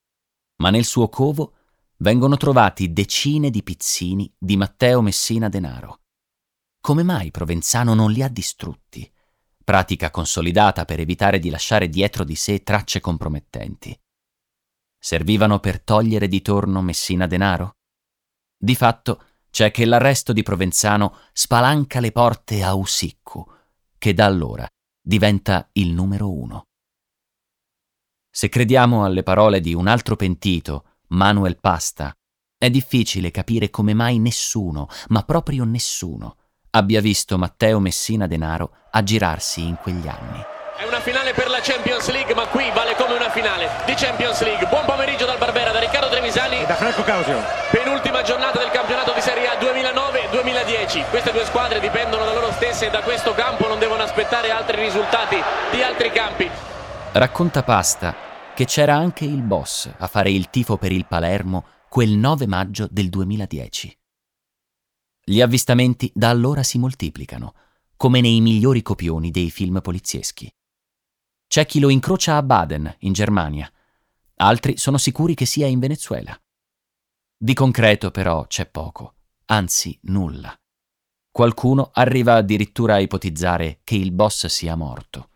ma 0.60 0.70
nel 0.70 0.84
suo 0.84 1.08
covo 1.08 1.54
vengono 1.98 2.36
trovati 2.36 2.92
decine 2.92 3.50
di 3.50 3.62
pizzini 3.62 4.32
di 4.38 4.56
Matteo 4.56 5.02
Messina 5.02 5.48
Denaro. 5.48 5.99
Come 6.82 7.02
mai 7.02 7.30
Provenzano 7.30 7.92
non 7.92 8.10
li 8.10 8.22
ha 8.22 8.28
distrutti? 8.28 9.08
Pratica 9.62 10.10
consolidata 10.10 10.86
per 10.86 10.98
evitare 10.98 11.38
di 11.38 11.50
lasciare 11.50 11.90
dietro 11.90 12.24
di 12.24 12.34
sé 12.34 12.62
tracce 12.62 13.00
compromettenti. 13.00 13.94
Servivano 14.98 15.60
per 15.60 15.82
togliere 15.82 16.26
di 16.26 16.40
torno 16.40 16.80
Messina 16.80 17.26
Denaro? 17.26 17.76
Di 18.56 18.74
fatto 18.74 19.24
c'è 19.50 19.70
che 19.70 19.84
l'arresto 19.84 20.32
di 20.32 20.42
Provenzano 20.42 21.18
spalanca 21.34 22.00
le 22.00 22.12
porte 22.12 22.62
a 22.62 22.74
Usiccu, 22.74 23.46
che 23.98 24.14
da 24.14 24.24
allora 24.24 24.66
diventa 25.02 25.68
il 25.72 25.92
numero 25.92 26.32
uno. 26.32 26.68
Se 28.30 28.48
crediamo 28.48 29.04
alle 29.04 29.22
parole 29.22 29.60
di 29.60 29.74
un 29.74 29.86
altro 29.86 30.16
pentito, 30.16 30.96
Manuel 31.08 31.60
Pasta, 31.60 32.14
è 32.56 32.70
difficile 32.70 33.30
capire 33.30 33.68
come 33.68 33.92
mai 33.92 34.18
nessuno, 34.18 34.88
ma 35.08 35.22
proprio 35.24 35.64
nessuno, 35.64 36.36
abbia 36.70 37.00
visto 37.00 37.38
Matteo 37.38 37.80
Messina 37.80 38.26
Denaro 38.26 38.72
aggirarsi 38.90 39.66
in 39.66 39.76
quegli 39.76 40.06
anni. 40.06 40.44
È 40.80 40.86
una 40.86 41.00
finale 41.00 41.34
per 41.34 41.50
la 41.50 41.60
Champions 41.60 42.10
League, 42.10 42.34
ma 42.34 42.46
qui 42.46 42.70
vale 42.72 42.94
come 42.96 43.12
una 43.14 43.28
finale 43.28 43.68
di 43.84 43.92
Champions 43.92 44.42
League. 44.42 44.66
Buon 44.66 44.86
pomeriggio 44.86 45.26
dal 45.26 45.36
Barbera, 45.36 45.72
da 45.72 45.78
Riccardo 45.78 46.08
Trevisani. 46.08 46.62
E 46.62 46.64
da 46.64 46.74
Franco 46.74 47.02
Causio. 47.02 47.38
Penultima 47.70 48.22
giornata 48.22 48.58
del 48.58 48.70
campionato 48.70 49.12
di 49.12 49.20
Serie 49.20 49.46
A 49.46 49.58
2009-2010. 49.60 51.10
Queste 51.10 51.32
due 51.32 51.44
squadre 51.44 51.80
dipendono 51.80 52.24
da 52.24 52.32
loro 52.32 52.50
stesse 52.52 52.86
e 52.86 52.90
da 52.90 53.02
questo 53.02 53.34
campo 53.34 53.68
non 53.68 53.78
devono 53.78 54.02
aspettare 54.02 54.50
altri 54.50 54.80
risultati 54.80 55.36
di 55.70 55.82
altri 55.82 56.10
campi. 56.12 56.48
Racconta 57.12 57.62
Pasta 57.62 58.14
che 58.54 58.64
c'era 58.64 58.94
anche 58.94 59.24
il 59.26 59.42
boss 59.42 59.90
a 59.98 60.06
fare 60.06 60.30
il 60.30 60.48
tifo 60.48 60.78
per 60.78 60.92
il 60.92 61.04
Palermo 61.06 61.64
quel 61.90 62.10
9 62.10 62.46
maggio 62.46 62.86
del 62.90 63.10
2010. 63.10 63.99
Gli 65.22 65.40
avvistamenti 65.40 66.10
da 66.14 66.30
allora 66.30 66.62
si 66.62 66.78
moltiplicano, 66.78 67.54
come 67.96 68.20
nei 68.20 68.40
migliori 68.40 68.82
copioni 68.82 69.30
dei 69.30 69.50
film 69.50 69.80
polizieschi. 69.80 70.52
C'è 71.46 71.66
chi 71.66 71.80
lo 71.80 71.88
incrocia 71.90 72.36
a 72.36 72.42
Baden, 72.42 72.96
in 73.00 73.12
Germania, 73.12 73.70
altri 74.36 74.76
sono 74.76 74.98
sicuri 74.98 75.34
che 75.34 75.46
sia 75.46 75.66
in 75.66 75.78
Venezuela. 75.78 76.38
Di 77.36 77.54
concreto 77.54 78.10
però 78.10 78.46
c'è 78.46 78.66
poco, 78.66 79.14
anzi 79.46 79.98
nulla. 80.02 80.54
Qualcuno 81.30 81.90
arriva 81.92 82.34
addirittura 82.34 82.94
a 82.94 83.00
ipotizzare 83.00 83.80
che 83.84 83.94
il 83.94 84.12
boss 84.12 84.46
sia 84.46 84.74
morto. 84.74 85.30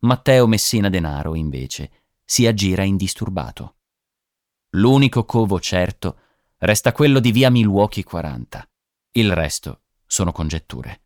Matteo 0.00 0.46
Messina 0.46 0.88
Denaro, 0.88 1.34
invece, 1.34 1.90
si 2.24 2.46
aggira 2.46 2.82
indisturbato. 2.82 3.76
L'unico 4.70 5.24
covo 5.24 5.60
certo 5.60 6.18
resta 6.58 6.92
quello 6.92 7.20
di 7.20 7.32
via 7.32 7.50
Milwaukee 7.50 8.04
40. 8.04 8.68
Il 9.18 9.34
resto 9.34 9.80
sono 10.06 10.30
congetture. 10.30 11.00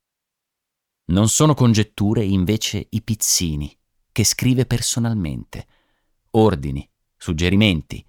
Non 1.06 1.30
sono 1.30 1.54
congetture 1.54 2.22
invece 2.22 2.88
i 2.90 3.00
pizzini, 3.00 3.74
che 4.12 4.22
scrive 4.22 4.66
personalmente, 4.66 5.66
ordini, 6.32 6.86
suggerimenti, 7.16 8.04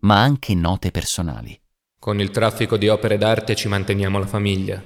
ma 0.00 0.20
anche 0.20 0.54
note 0.54 0.90
personali. 0.90 1.58
Con 1.98 2.20
il 2.20 2.28
traffico 2.28 2.76
di 2.76 2.88
opere 2.88 3.16
d'arte 3.16 3.56
ci 3.56 3.66
manteniamo 3.68 4.18
la 4.18 4.26
famiglia. 4.26 4.82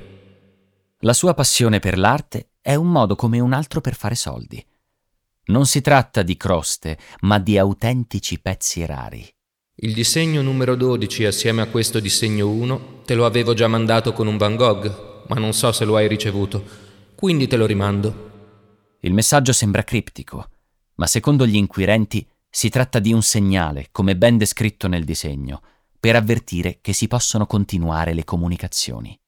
La 0.98 1.14
sua 1.14 1.34
passione 1.34 1.80
per 1.80 1.98
l'arte 1.98 2.52
è 2.60 2.76
un 2.76 2.92
modo 2.92 3.16
come 3.16 3.40
un 3.40 3.52
altro 3.52 3.80
per 3.80 3.96
fare 3.96 4.14
soldi. 4.14 4.64
Non 5.46 5.66
si 5.66 5.80
tratta 5.80 6.22
di 6.22 6.36
croste, 6.36 6.96
ma 7.22 7.40
di 7.40 7.58
autentici 7.58 8.38
pezzi 8.38 8.86
rari. 8.86 9.28
Il 9.82 9.94
disegno 9.94 10.42
numero 10.42 10.76
12 10.76 11.24
assieme 11.24 11.62
a 11.62 11.66
questo 11.66 12.00
disegno 12.00 12.50
1 12.50 13.00
te 13.06 13.14
lo 13.14 13.24
avevo 13.24 13.54
già 13.54 13.66
mandato 13.66 14.12
con 14.12 14.26
un 14.26 14.36
Van 14.36 14.54
Gogh, 14.54 15.24
ma 15.28 15.36
non 15.36 15.54
so 15.54 15.72
se 15.72 15.86
lo 15.86 15.96
hai 15.96 16.06
ricevuto, 16.06 16.62
quindi 17.14 17.46
te 17.46 17.56
lo 17.56 17.64
rimando. 17.64 18.58
Il 19.00 19.14
messaggio 19.14 19.54
sembra 19.54 19.82
criptico, 19.82 20.50
ma 20.96 21.06
secondo 21.06 21.46
gli 21.46 21.56
inquirenti 21.56 22.28
si 22.50 22.68
tratta 22.68 22.98
di 22.98 23.14
un 23.14 23.22
segnale, 23.22 23.88
come 23.90 24.18
ben 24.18 24.36
descritto 24.36 24.86
nel 24.86 25.04
disegno, 25.04 25.62
per 25.98 26.14
avvertire 26.14 26.80
che 26.82 26.92
si 26.92 27.08
possono 27.08 27.46
continuare 27.46 28.12
le 28.12 28.24
comunicazioni. 28.24 29.18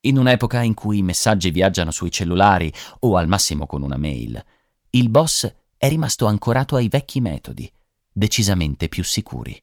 In 0.00 0.18
un'epoca 0.18 0.60
in 0.60 0.74
cui 0.74 0.98
i 0.98 1.02
messaggi 1.02 1.50
viaggiano 1.50 1.92
sui 1.92 2.10
cellulari 2.10 2.70
o 3.00 3.16
al 3.16 3.26
massimo 3.26 3.64
con 3.64 3.80
una 3.80 3.96
mail, 3.96 4.44
il 4.90 5.08
boss 5.08 5.50
è 5.78 5.88
rimasto 5.88 6.26
ancorato 6.26 6.76
ai 6.76 6.88
vecchi 6.88 7.22
metodi, 7.22 7.72
decisamente 8.12 8.88
più 8.88 9.04
sicuri. 9.04 9.58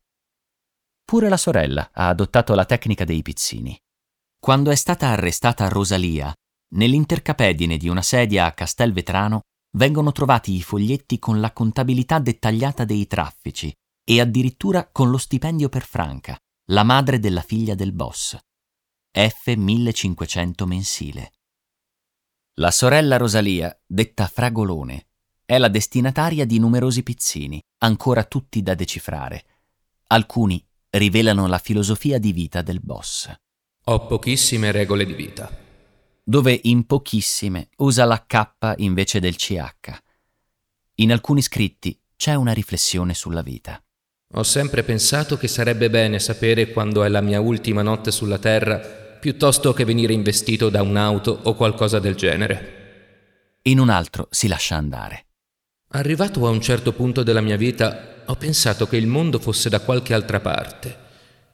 Pure 1.03 1.29
la 1.29 1.37
sorella 1.37 1.89
ha 1.93 2.09
adottato 2.09 2.53
la 2.53 2.65
tecnica 2.65 3.05
dei 3.05 3.21
pizzini. 3.21 3.77
Quando 4.39 4.71
è 4.71 4.75
stata 4.75 5.09
arrestata 5.09 5.67
Rosalia, 5.67 6.33
nell'intercapedine 6.75 7.77
di 7.77 7.87
una 7.87 8.01
sedia 8.01 8.45
a 8.45 8.51
Castelvetrano 8.51 9.41
vengono 9.77 10.11
trovati 10.11 10.53
i 10.53 10.61
foglietti 10.61 11.19
con 11.19 11.39
la 11.39 11.53
contabilità 11.53 12.19
dettagliata 12.19 12.83
dei 12.83 13.07
traffici 13.07 13.73
e 14.03 14.19
addirittura 14.19 14.89
con 14.89 15.09
lo 15.09 15.17
stipendio 15.17 15.69
per 15.69 15.85
Franca, 15.85 16.37
la 16.71 16.83
madre 16.83 17.19
della 17.19 17.41
figlia 17.41 17.75
del 17.75 17.93
boss. 17.93 18.37
F 19.11 19.53
1500 19.55 20.65
mensile. 20.65 21.31
La 22.55 22.71
sorella 22.71 23.17
Rosalia, 23.17 23.77
detta 23.85 24.27
Fragolone, 24.27 25.06
è 25.47 25.57
la 25.57 25.69
destinataria 25.69 26.45
di 26.45 26.59
numerosi 26.59 27.03
pizzini, 27.03 27.63
ancora 27.77 28.25
tutti 28.25 28.61
da 28.61 28.75
decifrare. 28.75 29.45
Alcuni 30.07 30.61
rivelano 30.89 31.47
la 31.47 31.57
filosofia 31.57 32.19
di 32.19 32.33
vita 32.33 32.61
del 32.61 32.81
boss. 32.81 33.33
Ho 33.85 34.05
pochissime 34.07 34.73
regole 34.73 35.05
di 35.05 35.13
vita. 35.13 35.49
Dove 36.21 36.59
in 36.63 36.85
pochissime 36.85 37.69
usa 37.77 38.03
la 38.03 38.25
K 38.27 38.73
invece 38.79 39.21
del 39.21 39.37
CH. 39.37 40.01
In 40.95 41.13
alcuni 41.13 41.41
scritti 41.41 41.97
c'è 42.17 42.33
una 42.33 42.51
riflessione 42.51 43.13
sulla 43.13 43.41
vita. 43.41 43.81
Ho 44.33 44.43
sempre 44.43 44.83
pensato 44.83 45.37
che 45.37 45.47
sarebbe 45.47 45.89
bene 45.89 46.19
sapere 46.19 46.71
quando 46.71 47.03
è 47.03 47.07
la 47.07 47.21
mia 47.21 47.39
ultima 47.39 47.83
notte 47.83 48.11
sulla 48.11 48.37
Terra, 48.37 48.79
piuttosto 48.79 49.71
che 49.71 49.85
venire 49.85 50.11
investito 50.11 50.67
da 50.67 50.81
un'auto 50.81 51.39
o 51.43 51.53
qualcosa 51.53 51.99
del 51.99 52.15
genere. 52.15 53.59
In 53.61 53.79
un 53.79 53.87
altro 53.87 54.27
si 54.29 54.49
lascia 54.49 54.75
andare. 54.75 55.26
Arrivato 55.91 56.45
a 56.45 56.49
un 56.49 56.59
certo 56.59 56.91
punto 56.91 57.23
della 57.23 57.39
mia 57.39 57.55
vita, 57.55 58.23
ho 58.25 58.35
pensato 58.35 58.87
che 58.87 58.97
il 58.97 59.07
mondo 59.07 59.39
fosse 59.39 59.69
da 59.69 59.79
qualche 59.79 60.13
altra 60.13 60.41
parte 60.41 61.05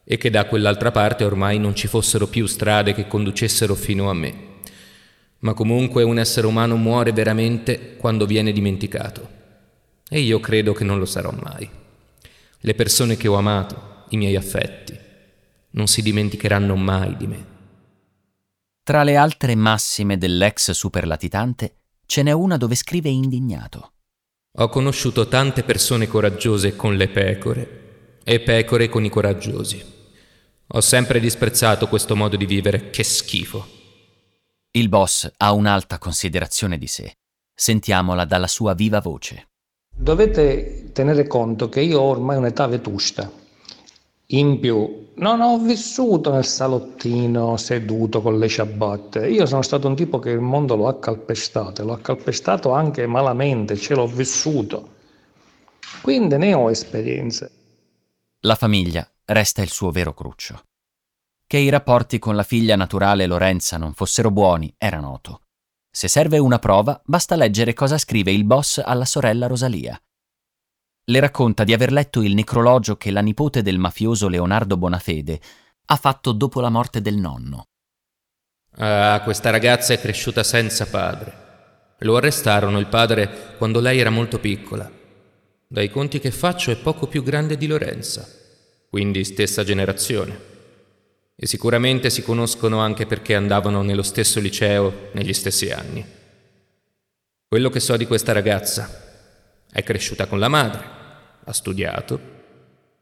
e 0.04 0.18
che 0.18 0.32
da 0.32 0.46
quell'altra 0.46 0.90
parte 0.90 1.24
ormai 1.24 1.60
non 1.60 1.76
ci 1.76 1.88
fossero 1.88 2.26
più 2.26 2.48
strade 2.48 2.96
che 2.96 3.08
conducessero 3.08 3.76
fino 3.76 4.10
a 4.10 4.14
me. 4.14 4.52
Ma 5.40 5.54
comunque 5.54 6.02
un 6.02 6.18
essere 6.18 6.48
umano 6.48 6.78
muore 6.78 7.12
veramente 7.12 7.96
quando 7.96 8.26
viene 8.26 8.52
dimenticato. 8.52 9.42
E 10.10 10.20
io 10.20 10.40
credo 10.40 10.74
che 10.74 10.84
non 10.84 10.98
lo 10.98 11.06
sarò 11.06 11.32
mai. 11.32 11.70
Le 12.60 12.74
persone 12.74 13.16
che 13.18 13.28
ho 13.28 13.36
amato, 13.36 14.06
i 14.10 14.18
miei 14.18 14.36
affetti, 14.36 14.98
non 15.72 15.86
si 15.86 16.02
dimenticheranno 16.02 16.76
mai 16.76 17.16
di 17.18 17.28
me. 17.28 17.46
Tra 18.82 19.04
le 19.04 19.16
altre 19.16 19.54
massime 19.54 20.18
dell'ex 20.18 20.72
superlatitante 20.72 21.76
ce 22.08 22.24
n'è 22.24 22.32
una 22.32 22.58
dove 22.58 22.74
scrive 22.74 23.10
indignato. 23.10 23.92
Ho 24.58 24.70
conosciuto 24.70 25.28
tante 25.28 25.64
persone 25.64 26.06
coraggiose 26.06 26.76
con 26.76 26.96
le 26.96 27.08
pecore 27.08 28.20
e 28.24 28.40
pecore 28.40 28.88
con 28.88 29.04
i 29.04 29.10
coraggiosi. 29.10 29.84
Ho 30.68 30.80
sempre 30.80 31.20
disprezzato 31.20 31.88
questo 31.88 32.16
modo 32.16 32.36
di 32.36 32.46
vivere, 32.46 32.92
che 32.92 33.04
schifo. 33.04 33.66
Il 34.70 34.90
boss 34.90 35.28
ha 35.38 35.54
un'alta 35.54 35.98
considerazione 35.98 36.78
di 36.78 36.86
sé. 36.86 37.16
Sentiamola 37.52 38.26
dalla 38.26 38.46
sua 38.46 38.76
viva 38.76 39.00
voce. 39.00 39.48
Dovete 39.90 40.92
tenere 40.94 41.26
conto 41.26 41.68
che 41.68 41.82
io 41.82 42.00
ho 42.00 42.10
ormai 42.10 42.38
un'età 42.38 42.68
vetusta. 42.68 43.32
In 44.28 44.60
più, 44.60 45.03
Non 45.16 45.42
ho 45.42 45.60
vissuto 45.60 46.32
nel 46.32 46.46
salottino 46.46 47.56
seduto 47.58 48.22
con 48.22 48.40
le 48.40 48.48
ciabatte. 48.48 49.28
Io 49.30 49.46
sono 49.46 49.62
stato 49.62 49.88
un 49.88 49.96
tipo 49.96 50.18
che 50.18 50.32
il 50.32 50.40
mondo 50.40 50.76
lo 50.76 50.88
ha 50.88 50.98
calpestato, 50.98 51.86
l'ho 51.86 51.98
calpestato 51.98 52.72
anche 52.72 53.06
malamente, 53.06 53.76
ce 53.76 53.94
l'ho 53.94 54.08
vissuto. 54.08 54.90
Quindi 56.02 56.38
ne 56.38 56.54
ho 56.56 56.70
esperienze. 56.70 57.52
La 58.40 58.56
famiglia 58.56 59.08
resta 59.26 59.62
il 59.62 59.70
suo 59.70 59.92
vero 59.92 60.14
cruccio. 60.14 60.64
Che 61.46 61.58
i 61.58 61.70
rapporti 61.70 62.18
con 62.18 62.36
la 62.36 62.44
figlia 62.44 62.76
naturale 62.76 63.28
Lorenza 63.28 63.78
non 63.78 63.94
fossero 63.94 64.32
buoni 64.32 64.74
era 64.78 65.00
noto. 65.00 65.42
Se 65.92 66.08
serve 66.08 66.40
una 66.40 66.58
prova, 66.58 67.00
basta 67.06 67.36
leggere 67.36 67.74
cosa 67.74 68.00
scrive 68.00 68.32
il 68.32 68.46
boss 68.46 68.82
alla 68.84 69.06
sorella 69.06 69.46
Rosalia. 69.46 70.02
Le 71.06 71.20
racconta 71.20 71.66
di 71.66 71.74
aver 71.74 71.92
letto 71.92 72.22
il 72.22 72.34
necrologio 72.34 72.96
che 72.96 73.12
la 73.12 73.20
nipote 73.20 73.62
del 73.62 73.78
mafioso 73.78 74.30
Leonardo 74.30 74.78
Bonafede 74.78 75.40
ha 75.88 75.96
fatto 75.98 76.32
dopo 76.32 76.62
la 76.62 76.70
morte 76.70 77.02
del 77.02 77.16
nonno. 77.16 77.68
Ah, 78.78 79.20
questa 79.22 79.50
ragazza 79.50 79.94
è 79.94 80.00
cresciuta 80.00 80.44
senza 80.44 80.86
padre. 80.86 81.42
Lo 82.00 82.16
arrestarono 82.16 82.80
il 82.80 82.88
padre 82.88 83.56
quando 83.58 83.82
lei 83.82 84.00
era 84.00 84.10
molto 84.10 84.40
piccola. 84.40 84.90
Dai 85.68 85.90
conti 85.90 86.20
che 86.20 86.32
faccio 86.32 86.72
è 86.72 86.78
poco 86.78 87.08
più 87.08 87.22
grande 87.22 87.58
di 87.58 87.68
Lorenza, 87.68 88.26
quindi 88.90 89.26
stessa 89.26 89.66
generazione. 89.66 90.52
E 91.36 91.46
sicuramente 91.48 92.10
si 92.10 92.24
conoscono 92.24 92.80
anche 92.80 93.06
perché 93.06 93.36
andavano 93.36 93.82
nello 93.82 94.04
stesso 94.04 94.40
liceo 94.40 95.10
negli 95.12 95.34
stessi 95.34 95.70
anni. 95.70 96.06
Quello 97.46 97.70
che 97.70 97.82
so 97.82 97.98
di 97.98 98.08
questa 98.08 98.32
ragazza 98.32 99.12
è 99.74 99.82
cresciuta 99.82 100.28
con 100.28 100.38
la 100.38 100.50
madre, 100.50 100.80
ha 101.44 101.52
studiato, 101.52 102.20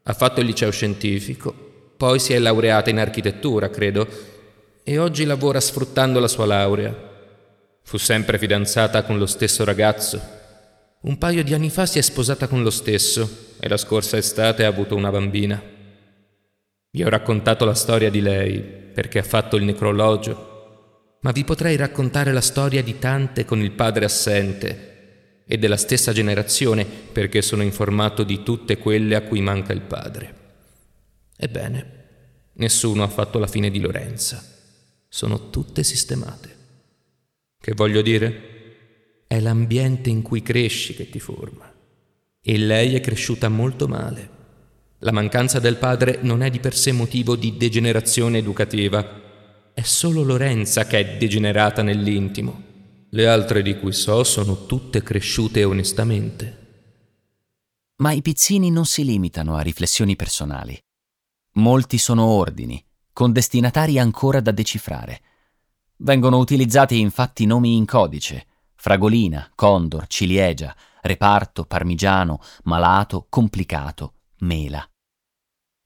ha 0.02 0.12
fatto 0.14 0.40
il 0.40 0.46
liceo 0.46 0.70
scientifico, 0.70 1.54
poi 1.98 2.18
si 2.18 2.32
è 2.32 2.38
laureata 2.38 2.88
in 2.88 2.98
architettura, 2.98 3.68
credo, 3.68 4.08
e 4.82 4.98
oggi 4.98 5.24
lavora 5.24 5.60
sfruttando 5.60 6.18
la 6.18 6.28
sua 6.28 6.46
laurea. 6.46 7.10
Fu 7.82 7.98
sempre 7.98 8.38
fidanzata 8.38 9.02
con 9.02 9.18
lo 9.18 9.26
stesso 9.26 9.64
ragazzo. 9.64 10.20
Un 11.02 11.18
paio 11.18 11.44
di 11.44 11.52
anni 11.52 11.68
fa 11.68 11.84
si 11.84 11.98
è 11.98 12.02
sposata 12.02 12.48
con 12.48 12.62
lo 12.62 12.70
stesso 12.70 13.54
e 13.60 13.68
la 13.68 13.76
scorsa 13.76 14.16
estate 14.16 14.64
ha 14.64 14.68
avuto 14.68 14.96
una 14.96 15.10
bambina. 15.10 15.62
Vi 16.90 17.04
ho 17.04 17.08
raccontato 17.10 17.66
la 17.66 17.74
storia 17.74 18.08
di 18.08 18.22
lei 18.22 18.60
perché 18.60 19.18
ha 19.18 19.24
fatto 19.24 19.56
il 19.56 19.64
necrologio, 19.64 21.18
ma 21.20 21.32
vi 21.32 21.44
potrei 21.44 21.76
raccontare 21.76 22.32
la 22.32 22.40
storia 22.40 22.82
di 22.82 22.98
tante 22.98 23.44
con 23.44 23.60
il 23.60 23.72
padre 23.72 24.06
assente 24.06 24.91
e 25.46 25.58
della 25.58 25.76
stessa 25.76 26.12
generazione 26.12 26.84
perché 26.84 27.42
sono 27.42 27.62
informato 27.62 28.22
di 28.22 28.42
tutte 28.42 28.78
quelle 28.78 29.14
a 29.14 29.22
cui 29.22 29.40
manca 29.40 29.72
il 29.72 29.82
padre. 29.82 30.34
Ebbene, 31.36 32.04
nessuno 32.54 33.02
ha 33.02 33.08
fatto 33.08 33.38
la 33.38 33.46
fine 33.46 33.70
di 33.70 33.80
Lorenza. 33.80 34.42
Sono 35.08 35.50
tutte 35.50 35.82
sistemate. 35.82 36.56
Che 37.60 37.72
voglio 37.74 38.02
dire? 38.02 39.24
È 39.26 39.38
l'ambiente 39.40 40.10
in 40.10 40.22
cui 40.22 40.42
cresci 40.42 40.94
che 40.94 41.10
ti 41.10 41.20
forma. 41.20 41.70
E 42.40 42.58
lei 42.58 42.94
è 42.94 43.00
cresciuta 43.00 43.48
molto 43.48 43.86
male. 43.86 44.40
La 44.98 45.12
mancanza 45.12 45.58
del 45.58 45.76
padre 45.76 46.18
non 46.22 46.42
è 46.42 46.50
di 46.50 46.60
per 46.60 46.74
sé 46.74 46.92
motivo 46.92 47.34
di 47.36 47.56
degenerazione 47.56 48.38
educativa, 48.38 49.20
è 49.74 49.82
solo 49.82 50.22
Lorenza 50.22 50.86
che 50.86 50.98
è 50.98 51.16
degenerata 51.16 51.82
nell'intimo 51.82 52.70
le 53.14 53.28
altre 53.28 53.60
di 53.60 53.78
cui 53.78 53.92
so 53.92 54.24
sono 54.24 54.64
tutte 54.64 55.02
cresciute 55.02 55.64
onestamente. 55.64 56.60
Ma 57.96 58.12
i 58.12 58.22
pizzini 58.22 58.70
non 58.70 58.86
si 58.86 59.04
limitano 59.04 59.54
a 59.54 59.60
riflessioni 59.60 60.16
personali. 60.16 60.78
Molti 61.56 61.98
sono 61.98 62.24
ordini, 62.24 62.82
con 63.12 63.32
destinatari 63.32 63.98
ancora 63.98 64.40
da 64.40 64.50
decifrare. 64.50 65.20
Vengono 65.96 66.38
utilizzati 66.38 66.98
infatti 66.98 67.44
nomi 67.44 67.76
in 67.76 67.84
codice: 67.84 68.46
fragolina, 68.76 69.52
condor, 69.54 70.06
ciliegia, 70.06 70.74
reparto, 71.02 71.66
parmigiano, 71.66 72.40
malato, 72.64 73.26
complicato, 73.28 74.14
mela. 74.38 74.88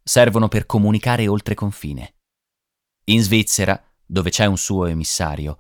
Servono 0.00 0.46
per 0.46 0.64
comunicare 0.64 1.26
oltre 1.26 1.54
confine. 1.54 2.14
In 3.06 3.20
Svizzera, 3.20 3.82
dove 4.06 4.30
c'è 4.30 4.44
un 4.44 4.56
suo 4.56 4.86
emissario, 4.86 5.58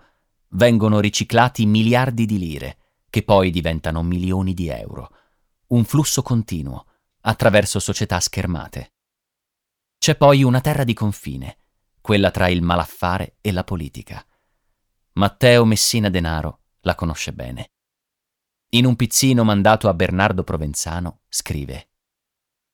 vengono 0.50 1.00
riciclati 1.00 1.66
miliardi 1.66 2.26
di 2.26 2.38
lire, 2.38 2.78
che 3.10 3.22
poi 3.22 3.50
diventano 3.50 4.02
milioni 4.02 4.54
di 4.54 4.68
euro. 4.68 5.10
Un 5.68 5.84
flusso 5.84 6.22
continuo, 6.22 6.86
attraverso 7.22 7.78
società 7.78 8.20
schermate. 8.20 8.92
C'è 9.98 10.16
poi 10.16 10.42
una 10.42 10.60
terra 10.60 10.84
di 10.84 10.94
confine, 10.94 11.58
quella 12.00 12.30
tra 12.30 12.48
il 12.48 12.62
malaffare 12.62 13.36
e 13.40 13.50
la 13.52 13.64
politica. 13.64 14.24
Matteo 15.14 15.64
Messina 15.64 16.08
Denaro 16.08 16.60
la 16.82 16.94
conosce 16.94 17.32
bene. 17.32 17.70
In 18.70 18.84
un 18.84 18.96
pizzino 18.96 19.42
mandato 19.44 19.88
a 19.88 19.94
Bernardo 19.94 20.44
Provenzano 20.44 21.20
scrive 21.28 21.88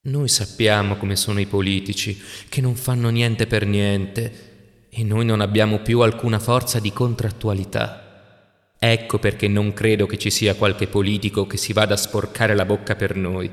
Noi 0.03 0.29
sappiamo 0.29 0.97
come 0.97 1.17
sono 1.17 1.39
i 1.39 1.47
politici, 1.47 2.21
che 2.49 2.61
non 2.61 2.75
fanno 2.75 3.09
niente 3.09 3.47
per 3.47 3.65
niente, 3.65 4.52
e 4.95 5.05
noi 5.05 5.25
non 5.25 5.41
abbiamo 5.41 5.79
più 5.79 6.01
alcuna 6.01 6.39
forza 6.39 6.79
di 6.79 6.93
contrattualità. 6.93 8.75
Ecco 8.79 9.19
perché 9.19 9.49
non 9.49 9.73
credo 9.73 10.05
che 10.05 10.19
ci 10.19 10.29
sia 10.29 10.55
qualche 10.55 10.87
politico 10.87 11.47
che 11.47 11.57
si 11.57 11.73
vada 11.73 11.95
a 11.95 11.97
sporcare 11.97 12.55
la 12.55 12.67
bocca 12.67 12.95
per 12.95 13.17
noi. 13.17 13.51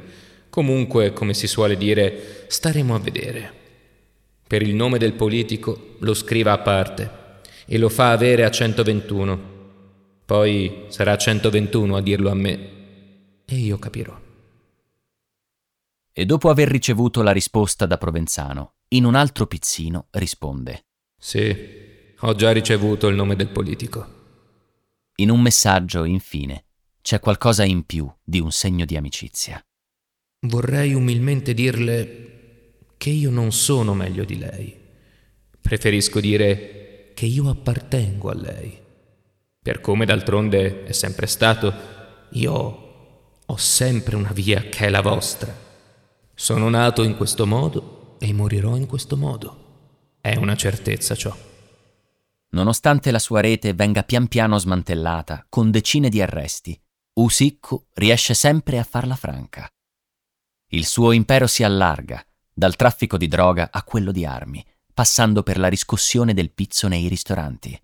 Comunque, 0.49 1.13
come 1.13 1.33
si 1.33 1.47
suole 1.47 1.77
dire, 1.77 2.43
staremo 2.49 2.93
a 2.93 2.99
vedere. 2.99 3.53
Per 4.45 4.61
il 4.61 4.75
nome 4.75 4.97
del 4.97 5.13
politico 5.13 5.95
lo 5.99 6.13
scriva 6.13 6.51
a 6.51 6.57
parte 6.57 7.39
e 7.65 7.77
lo 7.77 7.87
fa 7.87 8.11
avere 8.11 8.43
a 8.43 8.51
121. 8.51 9.39
Poi 10.25 10.87
sarà 10.89 11.15
121 11.15 11.95
a 11.95 12.01
dirlo 12.01 12.29
a 12.31 12.35
me 12.35 12.69
e 13.45 13.55
io 13.55 13.79
capirò. 13.79 14.19
E 16.11 16.25
dopo 16.25 16.49
aver 16.49 16.67
ricevuto 16.67 17.21
la 17.21 17.31
risposta 17.31 17.85
da 17.85 17.97
Provenzano, 17.97 18.73
in 18.89 19.05
un 19.05 19.15
altro 19.15 19.47
pizzino 19.47 20.07
risponde 20.11 20.83
sì, 21.19 21.55
ho 22.17 22.33
già 22.33 22.51
ricevuto 22.51 23.07
il 23.07 23.15
nome 23.15 23.35
del 23.35 23.49
politico. 23.49 24.17
In 25.15 25.29
un 25.29 25.41
messaggio, 25.41 26.05
infine, 26.05 26.63
c'è 27.01 27.19
qualcosa 27.19 27.65
in 27.65 27.83
più 27.83 28.09
di 28.23 28.39
un 28.39 28.51
segno 28.51 28.85
di 28.85 28.95
amicizia. 28.95 29.61
Vorrei 30.47 30.93
umilmente 30.93 31.53
dirle 31.53 32.77
che 32.95 33.09
io 33.09 33.29
non 33.29 33.51
sono 33.51 33.93
meglio 33.93 34.23
di 34.23 34.37
lei. 34.37 34.77
Preferisco 35.59 36.21
dire 36.21 37.11
che 37.13 37.25
io 37.25 37.49
appartengo 37.49 38.29
a 38.29 38.33
lei. 38.33 38.79
Per 39.61 39.81
come 39.81 40.05
d'altronde 40.05 40.85
è 40.85 40.93
sempre 40.93 41.27
stato, 41.27 41.73
io 42.31 42.55
ho 43.45 43.57
sempre 43.57 44.15
una 44.15 44.31
via 44.31 44.61
che 44.63 44.85
è 44.85 44.89
la 44.89 45.01
vostra. 45.01 45.53
Sono 46.33 46.69
nato 46.69 47.03
in 47.03 47.17
questo 47.17 47.45
modo 47.45 48.15
e 48.19 48.31
morirò 48.31 48.77
in 48.77 48.85
questo 48.85 49.17
modo. 49.17 49.68
È 50.21 50.35
una 50.35 50.55
certezza 50.57 51.15
ciò. 51.15 51.33
Nonostante 52.49 53.09
la 53.09 53.19
sua 53.19 53.39
rete 53.39 53.73
venga 53.73 54.03
pian 54.03 54.27
piano 54.27 54.57
smantellata, 54.57 55.45
con 55.47 55.71
decine 55.71 56.09
di 56.09 56.21
arresti, 56.21 56.79
Usicco 57.13 57.87
riesce 57.93 58.33
sempre 58.33 58.79
a 58.79 58.83
farla 58.83 59.15
franca. 59.15 59.69
Il 60.71 60.85
suo 60.85 61.13
impero 61.13 61.47
si 61.47 61.63
allarga, 61.63 62.21
dal 62.53 62.75
traffico 62.75 63.17
di 63.17 63.29
droga 63.29 63.69
a 63.71 63.81
quello 63.83 64.11
di 64.11 64.25
armi, 64.25 64.65
passando 64.93 65.41
per 65.41 65.57
la 65.57 65.69
riscossione 65.69 66.33
del 66.33 66.51
pizzo 66.51 66.89
nei 66.89 67.07
ristoranti. 67.07 67.81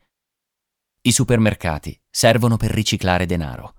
I 1.02 1.12
supermercati 1.14 1.98
servono 2.10 2.58
per 2.58 2.72
riciclare 2.72 3.26
denaro. 3.26 3.76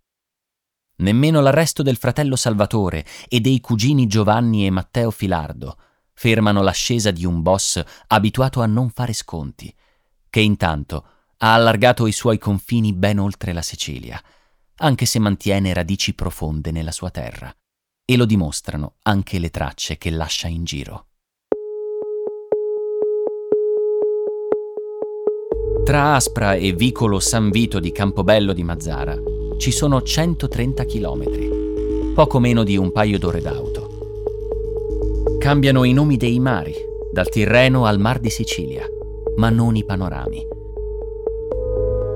Nemmeno 0.96 1.42
l'arresto 1.42 1.82
del 1.82 1.98
fratello 1.98 2.36
Salvatore 2.36 3.04
e 3.28 3.40
dei 3.40 3.60
cugini 3.60 4.06
Giovanni 4.06 4.64
e 4.64 4.70
Matteo 4.70 5.10
Filardo 5.10 5.76
fermano 6.18 6.62
l'ascesa 6.62 7.10
di 7.10 7.26
un 7.26 7.42
boss 7.42 7.82
abituato 8.06 8.62
a 8.62 8.66
non 8.66 8.88
fare 8.88 9.12
sconti, 9.12 9.72
che 10.30 10.40
intanto 10.40 11.06
ha 11.38 11.52
allargato 11.52 12.06
i 12.06 12.12
suoi 12.12 12.38
confini 12.38 12.94
ben 12.94 13.18
oltre 13.18 13.52
la 13.52 13.60
Sicilia, 13.60 14.20
anche 14.76 15.04
se 15.04 15.18
mantiene 15.18 15.74
radici 15.74 16.14
profonde 16.14 16.70
nella 16.70 16.90
sua 16.90 17.10
terra, 17.10 17.54
e 18.04 18.16
lo 18.16 18.24
dimostrano 18.24 18.94
anche 19.02 19.38
le 19.38 19.50
tracce 19.50 19.98
che 19.98 20.10
lascia 20.10 20.48
in 20.48 20.64
giro. 20.64 21.08
Tra 25.84 26.14
Aspra 26.14 26.54
e 26.54 26.72
Vicolo 26.72 27.20
San 27.20 27.50
Vito 27.50 27.78
di 27.78 27.92
Campobello 27.92 28.52
di 28.54 28.64
Mazzara 28.64 29.16
ci 29.58 29.70
sono 29.70 30.02
130 30.02 30.84
chilometri, 30.84 31.48
poco 32.14 32.40
meno 32.40 32.64
di 32.64 32.76
un 32.76 32.90
paio 32.90 33.18
d'ore 33.18 33.40
d'auto. 33.40 33.85
Cambiano 35.46 35.84
i 35.84 35.92
nomi 35.92 36.16
dei 36.16 36.40
mari, 36.40 36.74
dal 37.12 37.28
Tirreno 37.28 37.84
al 37.84 38.00
Mar 38.00 38.18
di 38.18 38.30
Sicilia, 38.30 38.84
ma 39.36 39.48
non 39.48 39.76
i 39.76 39.84
panorami. 39.84 40.44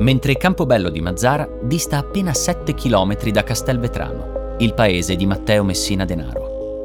Mentre 0.00 0.36
Campobello 0.36 0.90
di 0.90 1.00
Mazzara 1.00 1.48
dista 1.62 1.98
appena 1.98 2.34
7 2.34 2.74
km 2.74 3.30
da 3.30 3.44
Castelvetrano, 3.44 4.56
il 4.58 4.74
paese 4.74 5.14
di 5.14 5.26
Matteo 5.26 5.62
Messina 5.62 6.04
Denaro. 6.04 6.82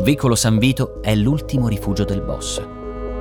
Vicolo 0.00 0.36
San 0.36 0.56
Vito 0.56 1.02
è 1.02 1.14
l'ultimo 1.14 1.68
rifugio 1.68 2.04
del 2.04 2.22
boss. 2.22 2.66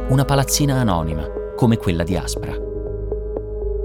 Una 0.07 0.23
palazzina 0.23 0.75
anonima, 0.75 1.29
come 1.57 1.75
quella 1.75 2.03
di 2.03 2.15
Aspra. 2.15 2.55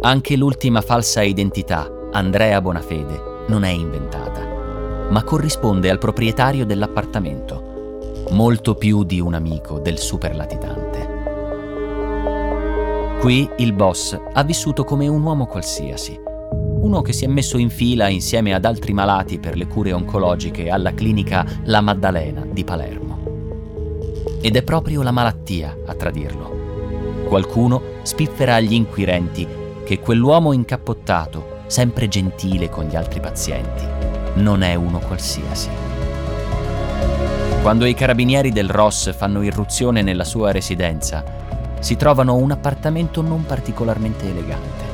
Anche 0.02 0.36
l'ultima 0.36 0.82
falsa 0.82 1.20
identità, 1.20 1.90
Andrea 2.12 2.60
Bonafede, 2.60 3.44
non 3.48 3.64
è 3.64 3.70
inventata, 3.70 5.08
ma 5.10 5.24
corrisponde 5.24 5.90
al 5.90 5.98
proprietario 5.98 6.64
dell'appartamento, 6.64 7.65
molto 8.30 8.74
più 8.74 9.04
di 9.04 9.20
un 9.20 9.34
amico 9.34 9.78
del 9.78 9.98
superlatitante. 9.98 11.14
Qui 13.20 13.48
il 13.58 13.72
boss 13.72 14.18
ha 14.32 14.42
vissuto 14.42 14.84
come 14.84 15.08
un 15.08 15.22
uomo 15.22 15.46
qualsiasi, 15.46 16.20
uno 16.52 17.02
che 17.02 17.12
si 17.12 17.24
è 17.24 17.28
messo 17.28 17.56
in 17.58 17.70
fila 17.70 18.08
insieme 18.08 18.54
ad 18.54 18.64
altri 18.64 18.92
malati 18.92 19.38
per 19.38 19.56
le 19.56 19.66
cure 19.66 19.92
oncologiche 19.92 20.68
alla 20.68 20.92
clinica 20.92 21.44
La 21.64 21.80
Maddalena 21.80 22.44
di 22.44 22.62
Palermo. 22.62 23.18
Ed 24.40 24.54
è 24.54 24.62
proprio 24.62 25.02
la 25.02 25.10
malattia 25.10 25.76
a 25.86 25.94
tradirlo. 25.94 27.24
Qualcuno 27.26 27.82
spiffera 28.02 28.54
agli 28.54 28.74
inquirenti 28.74 29.46
che 29.84 29.98
quell'uomo 29.98 30.52
incappottato, 30.52 31.62
sempre 31.66 32.06
gentile 32.06 32.68
con 32.68 32.84
gli 32.84 32.94
altri 32.94 33.18
pazienti, 33.18 33.84
non 34.34 34.62
è 34.62 34.74
uno 34.74 34.98
qualsiasi. 34.98 35.85
Quando 37.66 37.84
i 37.84 37.94
carabinieri 37.94 38.52
del 38.52 38.70
Ross 38.70 39.12
fanno 39.12 39.42
irruzione 39.42 40.00
nella 40.00 40.22
sua 40.22 40.52
residenza, 40.52 41.24
si 41.80 41.96
trovano 41.96 42.36
un 42.36 42.52
appartamento 42.52 43.22
non 43.22 43.44
particolarmente 43.44 44.30
elegante. 44.30 44.84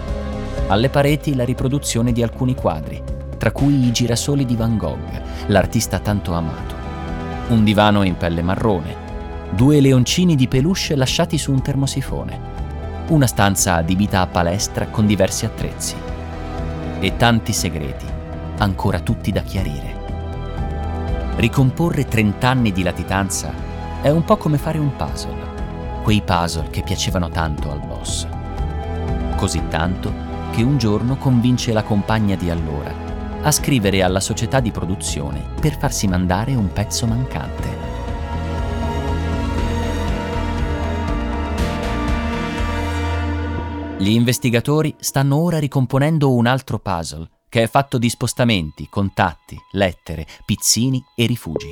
Alle 0.69 0.89
pareti 0.89 1.35
la 1.35 1.45
riproduzione 1.45 2.13
di 2.13 2.23
alcuni 2.23 2.55
quadri, 2.55 3.03
tra 3.37 3.53
cui 3.53 3.87
i 3.87 3.93
girasoli 3.93 4.47
di 4.47 4.57
Van 4.57 4.79
Gogh, 4.79 5.23
l'artista 5.49 5.99
tanto 5.99 6.33
amato. 6.33 6.75
Un 7.49 7.63
divano 7.63 8.05
in 8.05 8.17
pelle 8.17 8.41
marrone, 8.41 8.97
due 9.51 9.79
leoncini 9.83 10.35
di 10.35 10.49
peluche 10.49 10.97
lasciati 10.97 11.37
su 11.37 11.53
un 11.53 11.61
termosifone, 11.61 12.41
una 13.09 13.27
stanza 13.27 13.75
adibita 13.75 14.23
a 14.23 14.27
palestra 14.27 14.87
con 14.87 15.05
diversi 15.05 15.45
attrezzi 15.45 15.95
e 17.01 17.17
tanti 17.19 17.53
segreti, 17.53 18.07
ancora 18.57 18.99
tutti 18.99 19.31
da 19.31 19.43
chiarire. 19.43 20.02
Ricomporre 21.35 22.05
30 22.05 22.47
anni 22.47 22.73
di 22.73 22.83
latitanza 22.83 23.53
è 24.03 24.11
un 24.11 24.23
po' 24.23 24.37
come 24.37 24.59
fare 24.59 24.79
un 24.79 24.95
puzzle, 24.95 26.01
quei 26.03 26.21
puzzle 26.21 26.69
che 26.69 26.83
piacevano 26.83 27.31
tanto 27.31 27.71
al 27.71 27.81
boss. 27.81 28.27
Così 29.37 29.63
tanto 29.69 30.13
che 30.51 30.63
un 30.63 30.77
giorno 30.77 31.17
convince 31.17 31.73
la 31.73 31.83
compagna 31.83 32.37
di 32.37 32.51
allora 32.51 32.93
a 33.41 33.51
scrivere 33.51 34.03
alla 34.03 34.21
società 34.21 34.61
di 34.61 34.71
produzione 34.71 35.43
per 35.59 35.79
farsi 35.79 36.07
mandare 36.07 36.55
un 36.55 36.71
pezzo 36.71 37.07
mancante. 37.07 37.81
Gli 43.97 44.11
investigatori 44.11 44.95
stanno 44.99 45.37
ora 45.39 45.59
ricomponendo 45.59 46.33
un 46.35 46.47
altro 46.47 46.79
puzzle 46.79 47.32
che 47.53 47.65
è 47.65 47.69
fatto 47.69 47.99
di 47.99 48.09
spostamenti, 48.09 48.89
contatti, 48.89 49.59
lettere, 49.73 50.27
pizzini 50.47 51.05
e 51.15 51.27
rifugi. 51.27 51.69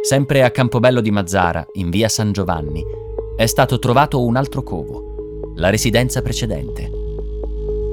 Sempre 0.00 0.44
a 0.44 0.50
Campobello 0.50 1.02
di 1.02 1.10
Mazzara, 1.10 1.66
in 1.74 1.90
via 1.90 2.08
San 2.08 2.32
Giovanni, 2.32 2.82
è 3.36 3.44
stato 3.44 3.78
trovato 3.78 4.24
un 4.24 4.36
altro 4.36 4.62
covo, 4.62 5.52
la 5.56 5.68
residenza 5.68 6.22
precedente. 6.22 6.90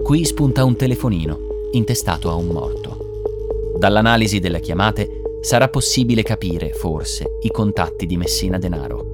Qui 0.01 0.23
spunta 0.23 0.63
un 0.63 0.77
telefonino, 0.77 1.37
intestato 1.73 2.29
a 2.29 2.35
un 2.35 2.47
morto. 2.47 3.75
Dall'analisi 3.77 4.39
delle 4.39 4.61
chiamate 4.61 5.39
sarà 5.41 5.67
possibile 5.67 6.23
capire, 6.23 6.71
forse, 6.71 7.39
i 7.41 7.51
contatti 7.51 8.05
di 8.05 8.15
Messina 8.15 8.57
Denaro. 8.57 9.05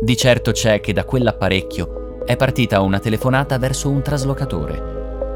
Di 0.00 0.16
certo 0.16 0.50
c'è 0.50 0.80
che 0.80 0.92
da 0.92 1.04
quell'apparecchio 1.04 2.24
è 2.24 2.34
partita 2.34 2.80
una 2.80 2.98
telefonata 2.98 3.56
verso 3.56 3.88
un 3.88 4.02
traslocatore 4.02 4.87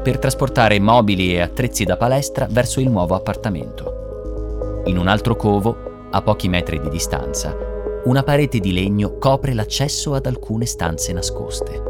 per 0.03 0.19
trasportare 0.19 0.79
mobili 0.79 1.33
e 1.33 1.39
attrezzi 1.39 1.85
da 1.85 1.95
palestra 1.95 2.45
verso 2.49 2.81
il 2.81 2.89
nuovo 2.89 3.15
appartamento. 3.15 4.81
In 4.85 4.97
un 4.97 5.07
altro 5.07 5.37
covo, 5.37 6.07
a 6.11 6.21
pochi 6.21 6.49
metri 6.49 6.79
di 6.81 6.89
distanza, 6.89 7.55
una 8.03 8.21
parete 8.21 8.59
di 8.59 8.73
legno 8.73 9.17
copre 9.17 9.53
l'accesso 9.53 10.13
ad 10.13 10.25
alcune 10.25 10.65
stanze 10.65 11.13
nascoste. 11.13 11.81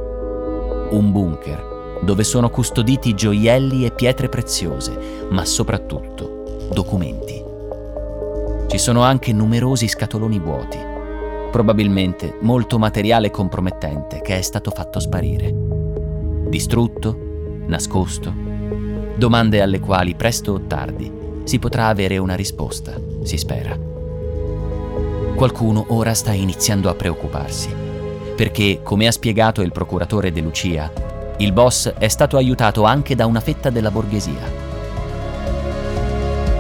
Un 0.91 1.11
bunker 1.11 1.71
dove 2.03 2.23
sono 2.23 2.49
custoditi 2.49 3.15
gioielli 3.15 3.85
e 3.85 3.91
pietre 3.91 4.29
preziose, 4.29 4.95
ma 5.29 5.43
soprattutto 5.43 6.67
documenti. 6.71 7.43
Ci 8.67 8.77
sono 8.77 9.01
anche 9.01 9.33
numerosi 9.33 9.87
scatoloni 9.87 10.39
vuoti, 10.39 10.77
probabilmente 11.51 12.37
molto 12.41 12.77
materiale 12.77 13.31
compromettente 13.31 14.21
che 14.21 14.37
è 14.37 14.41
stato 14.41 14.69
fatto 14.69 14.99
sparire. 14.99 15.51
Distrutto? 16.47 17.22
Nascosto? 17.67 18.33
Domande 19.15 19.61
alle 19.61 19.79
quali 19.79 20.15
presto 20.15 20.53
o 20.53 20.61
tardi 20.61 21.11
si 21.43 21.59
potrà 21.59 21.87
avere 21.87 22.17
una 22.17 22.35
risposta, 22.35 22.93
si 23.23 23.37
spera. 23.37 23.77
Qualcuno 25.35 25.85
ora 25.89 26.13
sta 26.13 26.31
iniziando 26.33 26.89
a 26.89 26.93
preoccuparsi, 26.93 27.73
perché, 28.35 28.81
come 28.83 29.07
ha 29.07 29.11
spiegato 29.11 29.61
il 29.61 29.71
procuratore 29.71 30.31
De 30.31 30.41
Lucia, 30.41 30.91
il 31.37 31.51
boss 31.51 31.89
è 31.97 32.07
stato 32.07 32.37
aiutato 32.37 32.83
anche 32.83 33.15
da 33.15 33.25
una 33.25 33.39
fetta 33.39 33.69
della 33.69 33.91
borghesia. 33.91 34.61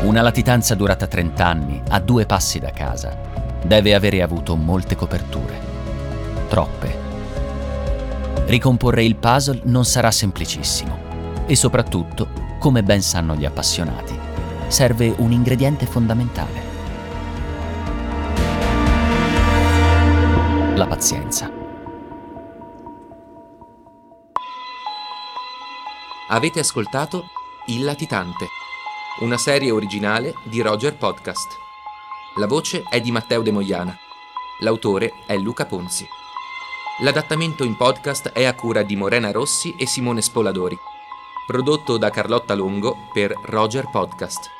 Una 0.03 0.21
latitanza 0.21 0.73
durata 0.75 1.07
30 1.07 1.45
anni, 1.45 1.81
a 1.89 1.99
due 1.99 2.25
passi 2.25 2.59
da 2.59 2.71
casa, 2.71 3.17
deve 3.63 3.93
avere 3.93 4.21
avuto 4.21 4.55
molte 4.55 4.95
coperture. 4.95 5.59
Troppe. 6.47 7.02
Ricomporre 8.45 9.05
il 9.05 9.15
puzzle 9.15 9.61
non 9.63 9.85
sarà 9.85 10.11
semplicissimo 10.11 11.45
e 11.47 11.55
soprattutto, 11.55 12.27
come 12.59 12.83
ben 12.83 13.01
sanno 13.01 13.35
gli 13.35 13.45
appassionati, 13.45 14.13
serve 14.67 15.13
un 15.17 15.31
ingrediente 15.31 15.85
fondamentale. 15.85 16.71
La 20.75 20.85
pazienza. 20.85 21.49
Avete 26.29 26.59
ascoltato 26.59 27.25
Il 27.67 27.83
Latitante, 27.85 28.47
una 29.21 29.37
serie 29.37 29.71
originale 29.71 30.33
di 30.43 30.61
Roger 30.61 30.97
Podcast. 30.97 31.47
La 32.35 32.47
voce 32.47 32.83
è 32.89 32.99
di 32.99 33.11
Matteo 33.11 33.41
De 33.41 33.51
Moiana. 33.51 33.95
L'autore 34.59 35.13
è 35.27 35.37
Luca 35.37 35.65
Ponzi. 35.65 36.21
L'adattamento 36.99 37.63
in 37.63 37.75
podcast 37.75 38.29
è 38.29 38.43
a 38.43 38.53
cura 38.53 38.83
di 38.83 38.95
Morena 38.95 39.31
Rossi 39.31 39.73
e 39.79 39.87
Simone 39.87 40.21
Spoladori. 40.21 40.77
Prodotto 41.47 41.97
da 41.97 42.11
Carlotta 42.11 42.53
Longo 42.53 42.95
per 43.11 43.33
Roger 43.45 43.89
Podcast. 43.89 44.51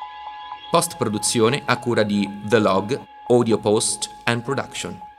Post 0.72 0.98
produzione 0.98 1.62
a 1.64 1.78
cura 1.78 2.02
di 2.02 2.28
The 2.44 2.58
Log, 2.58 3.00
Audio 3.28 3.60
Post 3.60 4.10
and 4.24 4.42
Production. 4.42 5.13